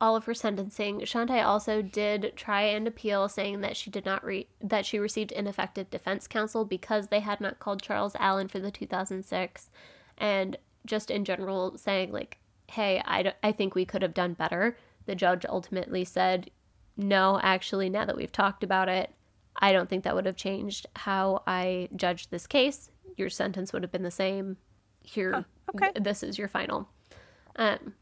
[0.00, 4.24] all of her sentencing, Shauntay also did try and appeal, saying that she did not
[4.24, 8.58] re- that she received ineffective defense counsel because they had not called Charles Allen for
[8.58, 9.70] the 2006,
[10.18, 14.34] and just in general saying like, "Hey, I, d- I think we could have done
[14.34, 16.50] better." The judge ultimately said,
[16.96, 19.12] "No, actually, now that we've talked about it,
[19.56, 22.90] I don't think that would have changed how I judged this case.
[23.16, 24.58] Your sentence would have been the same.
[25.02, 25.92] Here, okay.
[25.92, 26.88] th- this is your final."
[27.56, 27.94] Um,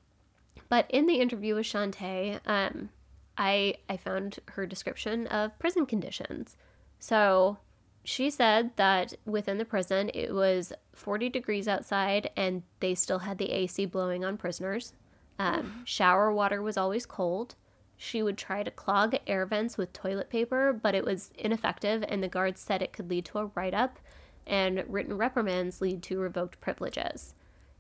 [0.69, 2.91] but in the interview with Shauntay, um,
[3.37, 6.57] I I found her description of prison conditions.
[6.99, 7.59] So
[8.05, 13.39] she said that within the prison it was 40 degrees outside and they still had
[13.39, 14.93] the AC blowing on prisoners.
[15.39, 17.55] Um, shower water was always cold.
[17.97, 22.23] She would try to clog air vents with toilet paper, but it was ineffective, and
[22.23, 23.99] the guards said it could lead to a write up,
[24.47, 27.35] and written reprimands lead to revoked privileges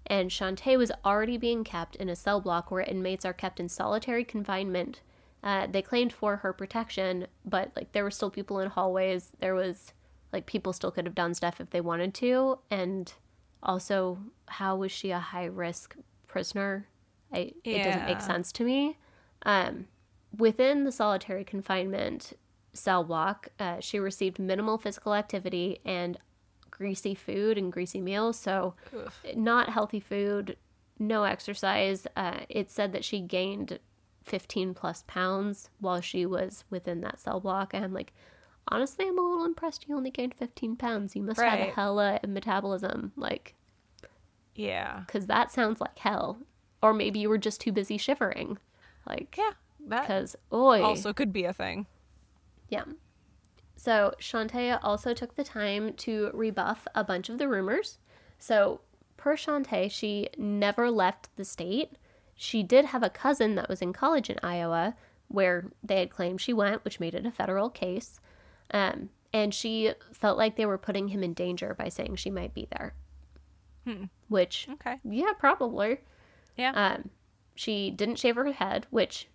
[0.06, 3.68] and Shauntay was already being kept in a cell block where inmates are kept in
[3.68, 5.00] solitary confinement.
[5.42, 9.30] Uh, they claimed for her protection, but like there were still people in hallways.
[9.40, 9.92] There was
[10.32, 13.12] like people still could have done stuff if they wanted to, and
[13.62, 15.96] also how was she a high risk
[16.26, 16.88] prisoner?
[17.34, 18.96] I, It doesn't make sense to me.
[19.44, 19.86] Um,
[20.36, 22.32] within the solitary confinement
[22.72, 26.18] cell block, uh, she received minimal physical activity and
[26.70, 28.38] greasy food and greasy meals.
[28.38, 29.22] So Oof.
[29.36, 30.56] not healthy food,
[30.98, 32.06] no exercise.
[32.16, 33.78] Uh, it said that she gained
[34.24, 37.74] 15 plus pounds while she was within that cell block.
[37.74, 38.12] And I'm like,
[38.68, 41.14] honestly, I'm a little impressed you only gained 15 pounds.
[41.14, 41.72] You must have a Right.
[41.74, 43.54] hella metabolism, like,
[44.54, 45.02] Yeah.
[45.06, 46.38] because that sounds like hell.
[46.84, 48.58] Or maybe you were just too busy shivering.
[49.08, 49.52] Like, Yeah.
[49.86, 50.82] That because, oi.
[50.82, 51.86] also could be a thing.
[52.68, 52.84] Yeah.
[53.76, 57.98] So Shauntay also took the time to rebuff a bunch of the rumors.
[58.38, 58.80] So,
[59.16, 61.92] per Shauntay, she never left the state.
[62.34, 64.94] She did have a cousin that was in college in Iowa
[65.28, 68.20] where they had claimed she went, which made it a federal case.
[68.70, 72.54] Um, and she felt like they were putting him in danger by saying she might
[72.54, 72.94] be there.
[73.86, 74.04] Hmm.
[74.28, 74.98] Which, Okay.
[75.04, 75.98] yeah, probably.
[76.56, 76.72] Yeah.
[76.72, 77.10] Um,
[77.54, 79.28] she didn't shave her head, which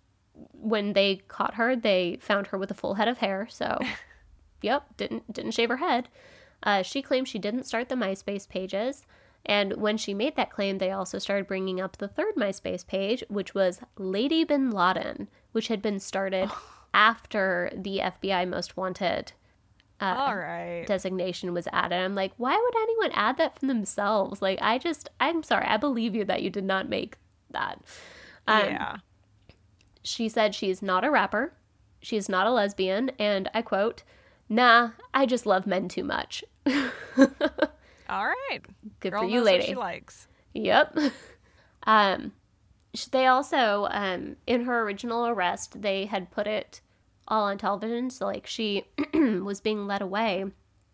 [0.52, 3.46] when they caught her, they found her with a full head of hair.
[3.50, 3.78] So,
[4.62, 6.08] yep, didn't didn't shave her head.
[6.62, 9.06] Uh, she claimed she didn't start the MySpace pages.
[9.46, 13.24] And when she made that claim, they also started bringing up the third MySpace page,
[13.28, 16.50] which was Lady Bin Laden, which had been started
[16.94, 19.32] after the FBI Most Wanted
[20.00, 20.84] uh, All right.
[20.86, 21.96] designation was added.
[21.96, 24.40] I'm like, why would anyone add that from themselves?
[24.40, 27.16] Like, I just, I'm sorry, I believe you that you did not make
[27.50, 27.80] that.
[28.46, 28.96] Um, yeah.
[30.02, 31.52] She said she's not a rapper,
[32.00, 34.02] she's not a lesbian, and I quote,
[34.48, 36.42] nah, I just love men too much.
[36.66, 38.60] All right.
[39.00, 39.66] Good Girl for you, lady.
[39.66, 40.26] she likes.
[40.54, 40.96] Yep.
[41.84, 42.32] um,
[43.12, 46.80] they also, um, in her original arrest, they had put it
[47.30, 48.10] all on television.
[48.10, 50.46] So, like, she was being led away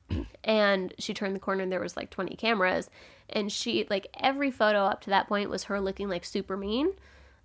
[0.45, 2.91] and she turned the corner and there was like 20 cameras.
[3.29, 6.93] And she, like, every photo up to that point was her looking like super mean.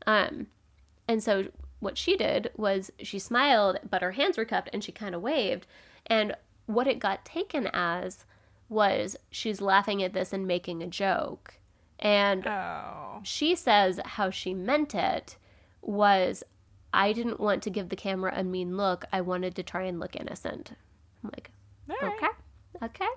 [0.05, 0.47] Um,
[1.07, 1.47] and so
[1.79, 5.21] what she did was she smiled, but her hands were cupped and she kind of
[5.23, 5.65] waved.
[6.05, 6.35] And
[6.67, 8.25] what it got taken as
[8.69, 11.55] was she's laughing at this and making a joke.
[11.99, 13.19] And Oh.
[13.23, 15.37] she says how she meant it
[15.81, 16.43] was
[16.93, 19.05] I didn't want to give the camera a mean look.
[19.11, 20.71] I wanted to try and look innocent.
[21.23, 21.51] I'm like,
[21.87, 22.13] right.
[22.13, 22.27] okay,
[22.83, 23.07] okay.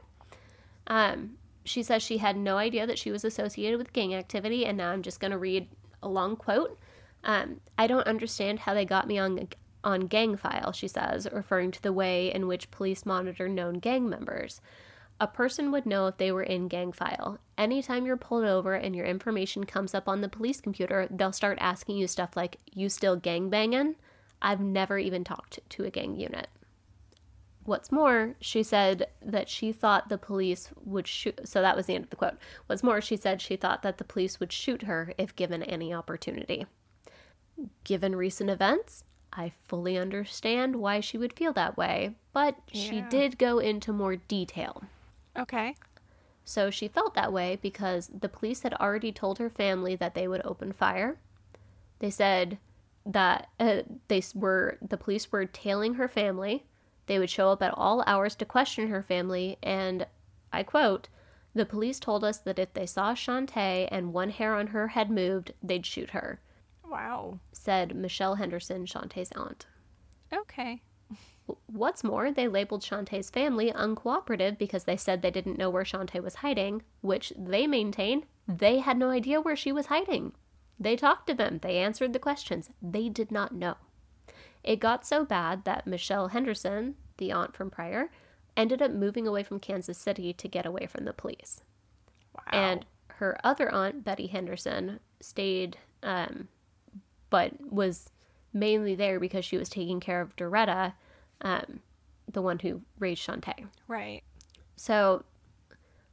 [0.87, 4.77] Um, she says she had no idea that she was associated with gang activity, and
[4.77, 5.69] now I'm just going to read
[6.03, 6.79] a long quote.
[7.25, 9.49] Um, I don't understand how they got me on
[9.83, 14.09] on gang file, she says, referring to the way in which police monitor known gang
[14.09, 14.63] members.
[15.21, 17.39] A person would know if they were in gang file.
[17.57, 21.57] Anytime you're pulled over and your information comes up on the police computer, they'll start
[21.61, 23.95] asking you stuff like, You still gang banging?
[24.43, 26.49] I've never even talked to a gang unit.
[27.65, 31.49] What's more, she said that she thought the police would shoot.
[31.49, 32.37] So that was the end of the quote.
[32.67, 35.95] What's more, she said she thought that the police would shoot her if given any
[35.95, 36.67] opportunity.
[37.85, 43.39] Given recent events, I fully understand why she would feel that way, but she did
[43.39, 44.83] go into more detail.
[45.39, 45.75] Okay.
[46.45, 50.29] So she felt that way because the police had already told her family that they
[50.29, 51.19] would open fire.
[52.01, 52.59] They said
[53.07, 56.67] that uh, they were the police were tailing her family.
[57.07, 60.07] They would show up at all hours to question her family, and
[60.53, 61.09] I quote,
[61.55, 65.11] "The police told us that if they saw Shauntay and one hair on her head
[65.11, 66.41] moved, they'd shoot her,"
[66.83, 67.41] Wow.
[67.53, 69.67] said Michelle Henderson, Shauntay's aunt.
[70.33, 70.83] Okay.
[71.67, 76.23] What's more, they labeled Shauntay's family uncooperative because they said they didn't know where Shauntay
[76.23, 80.33] was hiding, which they maintain they had no idea where she was hiding.
[80.79, 82.71] They talked to them, they answered the questions.
[82.83, 83.77] They did not know.
[84.63, 88.11] It got so bad that Michelle Henderson, the aunt from prior,
[88.57, 91.63] ended up moving away from Kansas City to get away from the police.
[92.35, 92.43] Wow.
[92.53, 96.49] And her other aunt, Betty Henderson, stayed, um,
[97.31, 98.11] but was
[98.53, 100.95] mainly there because she was taking care of Doretta,
[101.43, 101.81] um,
[102.31, 103.67] the one who raised Shauntay.
[103.89, 104.23] right.
[104.77, 105.25] So,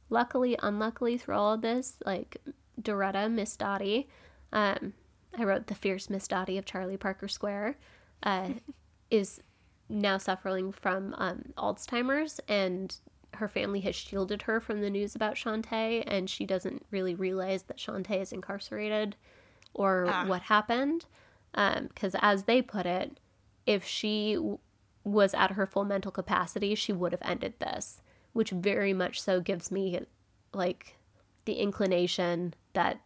[0.08, 2.36] luckily, unluckily, through all of this, like
[2.80, 4.08] Doretta, Miss Dottie,
[4.52, 4.92] um,
[5.36, 7.76] I wrote the fierce Miss Dottie of Charlie Parker Square,
[8.22, 8.50] uh,
[9.10, 9.40] is
[9.88, 12.94] now suffering from um, Alzheimer's, and
[13.34, 17.64] her family has shielded her from the news about Shauntay, and she doesn't really realize
[17.64, 19.16] that Shauntay is incarcerated
[19.74, 20.26] or Ah.
[20.26, 21.06] what happened.
[21.52, 23.18] Because, as they put it,
[23.66, 24.38] if she
[25.04, 28.00] was at her full mental capacity, she would have ended this,
[28.32, 30.00] which very much so gives me
[30.52, 30.96] like
[31.44, 33.00] the inclination that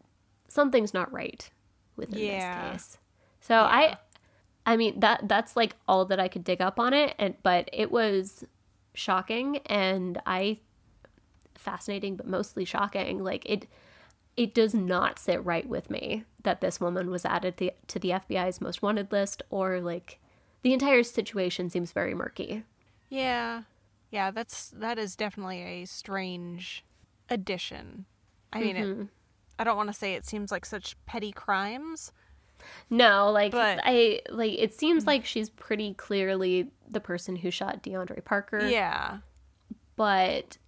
[0.48, 1.48] something's not right
[1.96, 2.72] within Yeah.
[2.72, 2.98] this case.
[3.40, 3.96] So I
[4.66, 7.68] I mean that that's like all that I could dig up on it and but
[7.72, 8.44] it was
[8.94, 10.58] shocking and I
[11.54, 13.66] fascinating but mostly shocking like it
[14.36, 18.10] it does not sit right with me that this woman was added the, to the
[18.10, 20.18] FBI's most wanted list or like
[20.66, 22.64] the entire situation seems very murky.
[23.08, 23.62] Yeah.
[24.10, 26.84] Yeah, that's that is definitely a strange
[27.30, 28.04] addition.
[28.52, 29.00] I mean, Mm-hmm.
[29.02, 29.08] it,
[29.60, 32.10] I don't want to say it seems like such petty crimes.
[32.90, 37.84] No, like But- I like it seems like she's pretty clearly the person who shot
[37.84, 38.66] DeAndre Parker.
[38.66, 39.18] Yeah.
[39.94, 40.58] But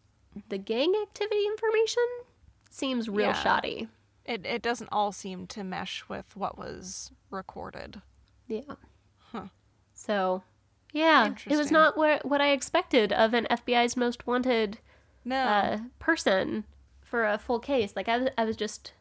[0.48, 2.04] the gang activity information
[2.70, 3.32] seems real Yeah.
[3.42, 3.88] shoddy.
[4.24, 8.00] It it doesn't all seem to mesh with what was recorded.
[8.46, 8.76] Yeah.
[10.08, 10.42] So,
[10.92, 14.78] yeah, it was not what what I expected of an FBI's most wanted
[15.24, 15.36] No.
[15.36, 16.64] uh, person
[17.02, 17.94] for a full case.
[17.94, 18.94] Like I was, I was just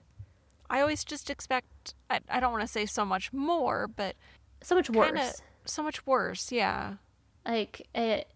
[0.70, 4.16] I always just expect I, I don't want to say so much more, but
[4.62, 5.12] so much worse.
[5.12, 5.34] kind of
[5.64, 6.52] so much worse.
[6.52, 6.96] Yeah.
[7.46, 8.28] like it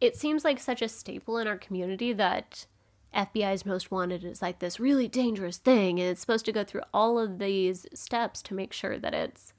[0.00, 2.66] it seems like such a staple in our community that
[3.14, 6.82] FBI's most wanted is like this really dangerous thing, and it's supposed to go through
[6.92, 9.52] all of these steps to make sure that it's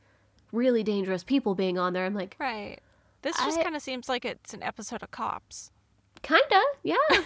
[0.51, 2.05] really dangerous people being on there.
[2.05, 2.79] I'm like, Right.
[3.21, 5.71] This just I- kind of seems like it's an episode of Cops.
[6.23, 6.95] kinda, yeah.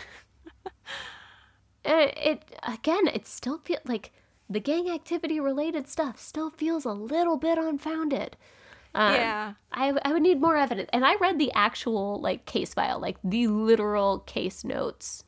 [1.86, 4.12] Uh, it again, it still feel like
[4.50, 8.36] the gang activity related stuff still feels a little bit unfounded.
[8.96, 9.54] Um, yeah.
[9.72, 10.90] I, I would need more evidence.
[10.94, 15.24] And I read the actual like case file, like the literal case notes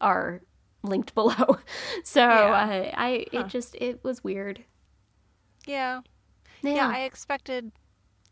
[0.00, 0.42] are
[0.84, 1.58] linked below.
[2.04, 2.92] So Yeah.
[2.94, 4.62] I, I it just it was weird.
[5.66, 6.02] Yeah.
[6.62, 6.88] Yeah, Yeah.
[6.88, 7.72] I expected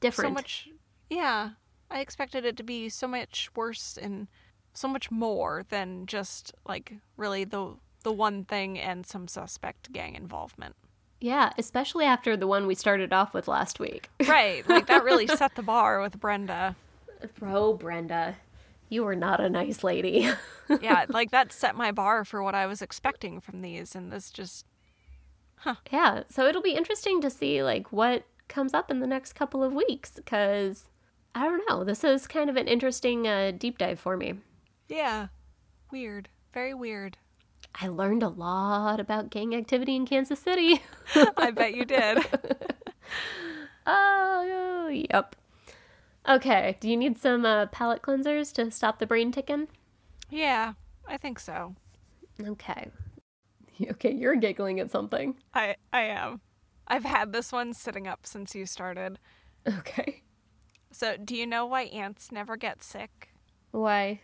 [0.00, 0.30] different.
[0.30, 0.68] so much.
[1.10, 1.50] Yeah.
[1.90, 4.28] I expected it to be so much worse and
[4.72, 10.14] so much more than just like really the the one thing and some suspect gang
[10.14, 10.74] involvement.
[11.20, 14.10] Yeah, especially after the one we started off with last week.
[14.26, 14.68] Right.
[14.68, 16.76] Like that really set the bar with Brenda.
[17.38, 18.36] Bro, Brenda,
[18.90, 20.28] you were not a nice lady.
[20.82, 24.30] Yeah, like that set my bar for what I was expecting from these and this
[24.30, 24.66] just
[25.90, 29.62] yeah, so it'll be interesting to see like what comes up in the next couple
[29.62, 30.84] of weeks because
[31.34, 31.84] I don't know.
[31.84, 34.34] This is kind of an interesting uh, deep dive for me.
[34.88, 35.28] yeah.
[35.90, 36.28] Weird.
[36.52, 37.18] Very weird.
[37.80, 40.82] I learned a lot about gang activity in Kansas City.
[41.36, 42.18] I bet you did.
[43.86, 45.36] oh, yep.
[46.28, 49.68] Okay, do you need some uh, palate cleansers to stop the brain ticking?
[50.30, 50.72] Yeah,
[51.06, 51.74] I think so.
[52.40, 52.88] Okay.
[53.90, 55.34] Okay, you're giggling at something.
[55.52, 56.40] I I am.
[56.86, 59.18] I've had this one sitting up since you started.
[59.66, 60.22] Okay.
[60.92, 63.30] So, do you know why ants never get sick?
[63.72, 64.20] Why?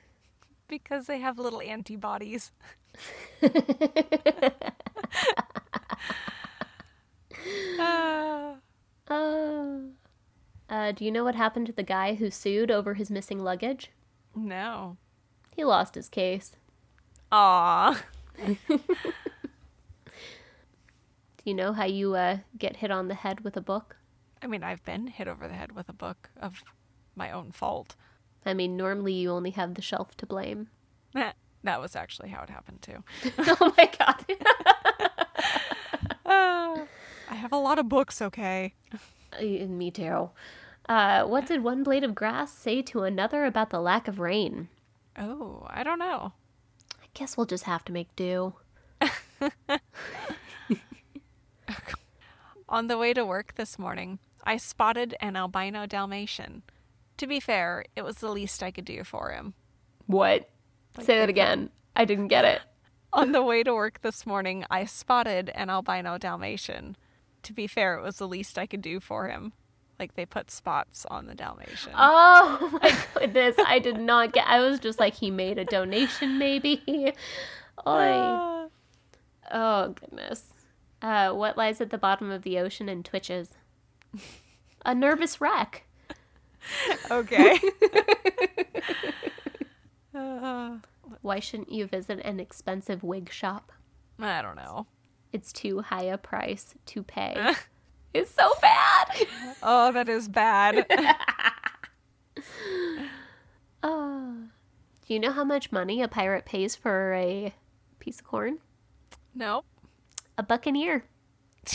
[0.69, 2.53] Because they have little antibodies.
[3.43, 3.49] Uh,
[9.11, 9.79] Uh,
[10.69, 13.91] uh, do you know what happened to the guy who sued over his missing luggage?
[14.37, 14.97] no.
[15.57, 16.53] He lost his case.
[17.33, 18.01] Aw.
[21.45, 23.97] You know how you uh, get hit on the head with a book?
[24.43, 26.63] I mean, I've been hit over the head with a book of
[27.15, 27.97] my own fault.
[28.45, 30.69] I mean, normally you only have the shelf to blame.
[31.15, 33.05] That that was actually how it happened too.
[33.39, 34.25] oh my god.
[36.25, 36.85] Uh,
[37.31, 38.75] I have a lot of books, okay?
[39.33, 40.31] Uh, Me too.
[40.89, 44.69] Uh, what did one blade of grass say to another about the lack of rain?
[45.19, 46.33] Oh, I don't know.
[47.01, 48.55] I guess we'll just have to make do.
[52.71, 56.63] On the way to work this morning, I spotted an albino Dalmatian.
[57.17, 59.55] To be fair, it was the least I could do for him.
[60.07, 60.49] What?
[61.01, 61.71] Say that again.
[61.97, 62.61] I didn't get it.
[63.13, 66.97] On the way to work this morning, I spotted an albino Dalmatian.
[67.43, 69.53] To be fair, it was the least I could do for him.
[69.99, 71.93] Like they put spots on the Dalmatian.
[71.97, 73.57] Oh my goodness.
[73.67, 76.83] I did not get I was just like he made a donation maybe.
[77.87, 77.91] Oy.
[77.91, 78.69] Uh,
[79.51, 80.45] Oh goodness.
[81.03, 83.51] Uh, what lies at the bottom of the ocean and twitches?
[84.85, 85.85] A nervous wreck.
[87.11, 87.59] okay.
[90.13, 90.79] Uh,
[91.23, 93.71] Why shouldn't you visit an expensive wig shop?
[94.19, 94.87] I don't know.
[95.33, 97.55] It's too high a price to pay.
[98.15, 99.07] it's so bad.
[99.63, 100.85] Oh, that is bad.
[103.83, 104.35] Oh.
[105.07, 107.55] Do you know how much money a pirate pays for a
[108.01, 108.59] piece of corn?
[109.35, 109.65] nope.
[110.41, 111.05] A buccaneer.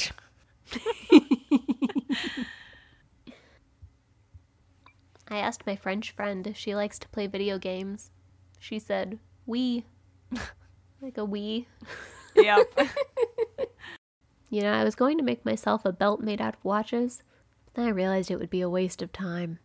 [5.27, 8.09] I asked my French friend if she likes to play video games.
[8.57, 9.85] She said, "We."
[10.99, 11.67] like a we.
[12.35, 12.79] Yep.
[14.49, 17.21] You know, I was going to make myself a belt made out of watches.
[17.75, 19.59] Then I realized it would be a waste of time.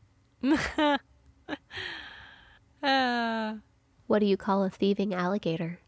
[2.83, 3.55] Uh,
[4.07, 5.79] What do you call a thieving alligator?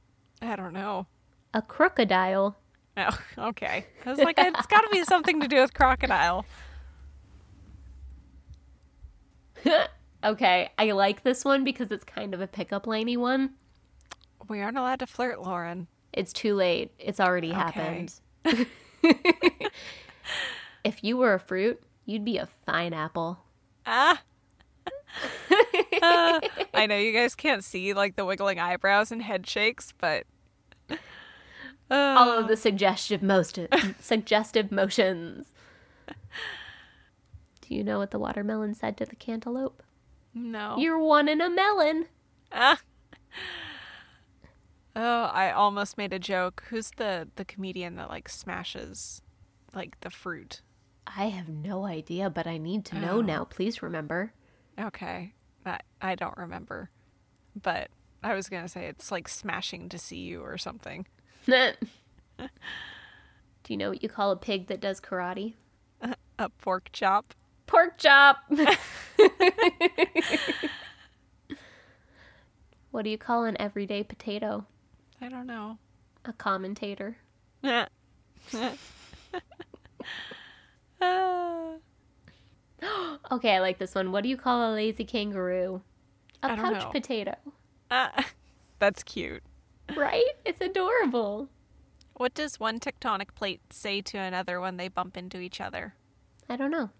[0.41, 1.09] I don't know.
[1.53, 2.57] A crocodile.
[2.97, 3.87] Oh, okay.
[4.05, 6.45] I was like, it's got to be something to do with crocodile.
[10.25, 13.51] okay, I like this one because it's kind of a pickup laney one.
[14.49, 15.87] We aren't allowed to flirt, Loren.
[16.13, 16.93] It's too late.
[16.99, 17.59] It's already Okay.
[17.59, 18.15] happened.
[20.85, 23.39] if you were a fruit, you'd be a fine apple.
[23.87, 24.21] Ah.
[26.03, 26.41] Uh,
[26.75, 30.25] I know you guys can't see like the wiggling eyebrows and head shakes, but
[31.93, 33.59] All uh, of the suggestive most
[34.01, 35.49] suggestive motions.
[36.09, 39.83] Do you know what the watermelon said to the cantaloupe?
[40.35, 40.77] no.
[40.79, 42.07] You're one in a melon.
[42.51, 42.81] Ah.
[44.95, 46.65] Oh, I almost made a joke.
[46.69, 49.23] Who's the the comedian that like smashes
[49.75, 50.61] like the fruit?
[51.07, 53.23] I have no idea, but I need to know Oh.
[53.23, 53.45] now.
[53.45, 54.33] Please remember.
[54.79, 55.33] Okay.
[55.65, 56.91] That I don't remember.
[57.61, 57.89] But
[58.23, 61.07] I was gonna say it's like smashing to see you or something.
[61.47, 62.49] Do
[63.69, 65.55] you know what you call a pig that does karate?
[66.39, 67.35] A pork chop.
[67.67, 68.39] Pork chop.
[72.91, 74.67] what do you call an everyday potato?
[75.21, 75.79] I don't know.
[76.25, 77.17] A commentator.
[83.31, 84.11] Okay, I like this one.
[84.11, 85.83] What do you call a lazy kangaroo?
[86.43, 86.91] A pouch know.
[86.91, 87.37] potato.
[87.91, 88.27] ah.
[88.81, 89.45] That's cute.
[89.97, 90.25] Right?
[90.45, 91.49] It's adorable.
[92.15, 95.95] What does one tectonic plate say to another when they bump into each other?
[96.49, 96.91] I don't know.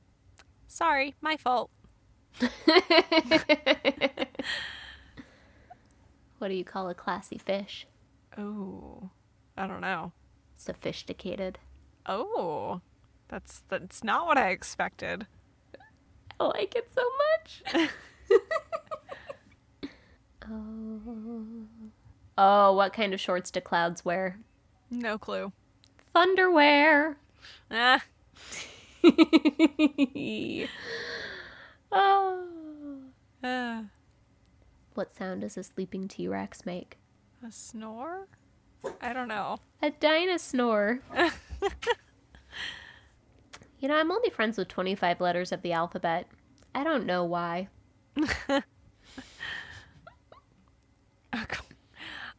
[0.67, 1.71] Sorry, my fault.
[6.39, 7.87] what do you call a classy fish?
[8.39, 9.11] Oh,
[9.57, 10.13] I don't know.
[10.57, 11.59] Sophisticated.
[12.07, 12.81] Oh,
[13.29, 15.27] that's that's not what I expected.
[16.41, 17.91] I like it so much.
[20.51, 21.67] oh.
[22.39, 24.39] Oh, what kind of shorts do clouds wear?
[24.91, 25.53] No clue.
[26.15, 27.17] Thunderwear.
[27.71, 28.03] Ah,
[31.93, 32.45] oh.
[33.43, 33.85] ah.
[34.95, 36.99] What sound does a sleeping T Rex make?
[37.45, 38.29] a snore?
[39.01, 39.59] I don't know.
[39.81, 41.01] A dinosaur.
[43.81, 46.29] you know, I'm only friends with 25 letters of the alphabet.
[46.75, 47.69] I don't know why.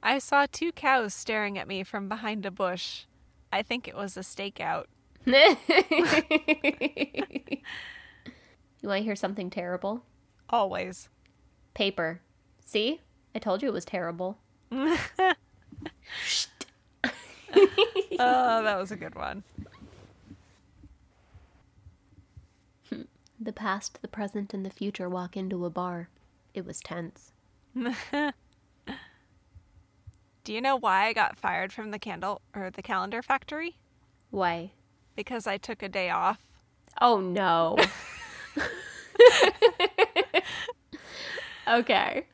[0.05, 3.05] I saw two cows staring at me from behind a bush.
[3.53, 4.85] I think it was a stakeout.
[5.25, 5.35] you
[8.83, 10.03] want to hear something terrible?
[10.49, 11.07] Always.
[11.73, 12.19] Paper.
[12.65, 12.99] See?
[13.33, 14.37] I told you it was terrible.
[18.19, 19.43] Oh, that was a good one.
[23.39, 26.09] The past, the present, and the future walk into a bar.
[26.53, 27.31] It was tense.
[30.43, 33.77] Do you know why I got fired from the candle or the calendar factory?
[34.29, 34.71] Why?
[35.15, 36.39] Because I took a day off.
[36.99, 37.77] Oh no.
[41.67, 42.27] okay.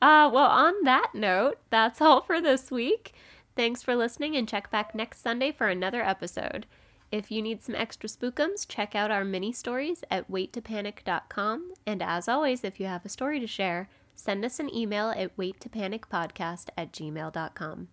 [0.00, 3.14] Uh, well, on that note, that's all for this week.
[3.56, 6.66] Thanks for listening and check back next Sunday for another episode.
[7.10, 11.72] If you need some extra spookums, check out our mini stories at waittopanic.com.
[11.84, 15.36] And as always, if you have a story to share, send us an email at
[15.36, 17.88] waittopanic.podcast at gmail.com.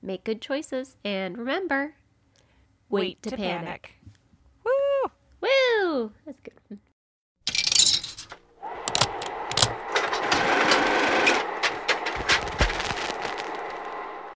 [0.00, 1.96] Make good choices and remember,
[2.88, 3.96] wait, to, panic.
[4.64, 5.10] Woo!
[5.40, 6.12] Woo!
[6.24, 6.80] That's a good one.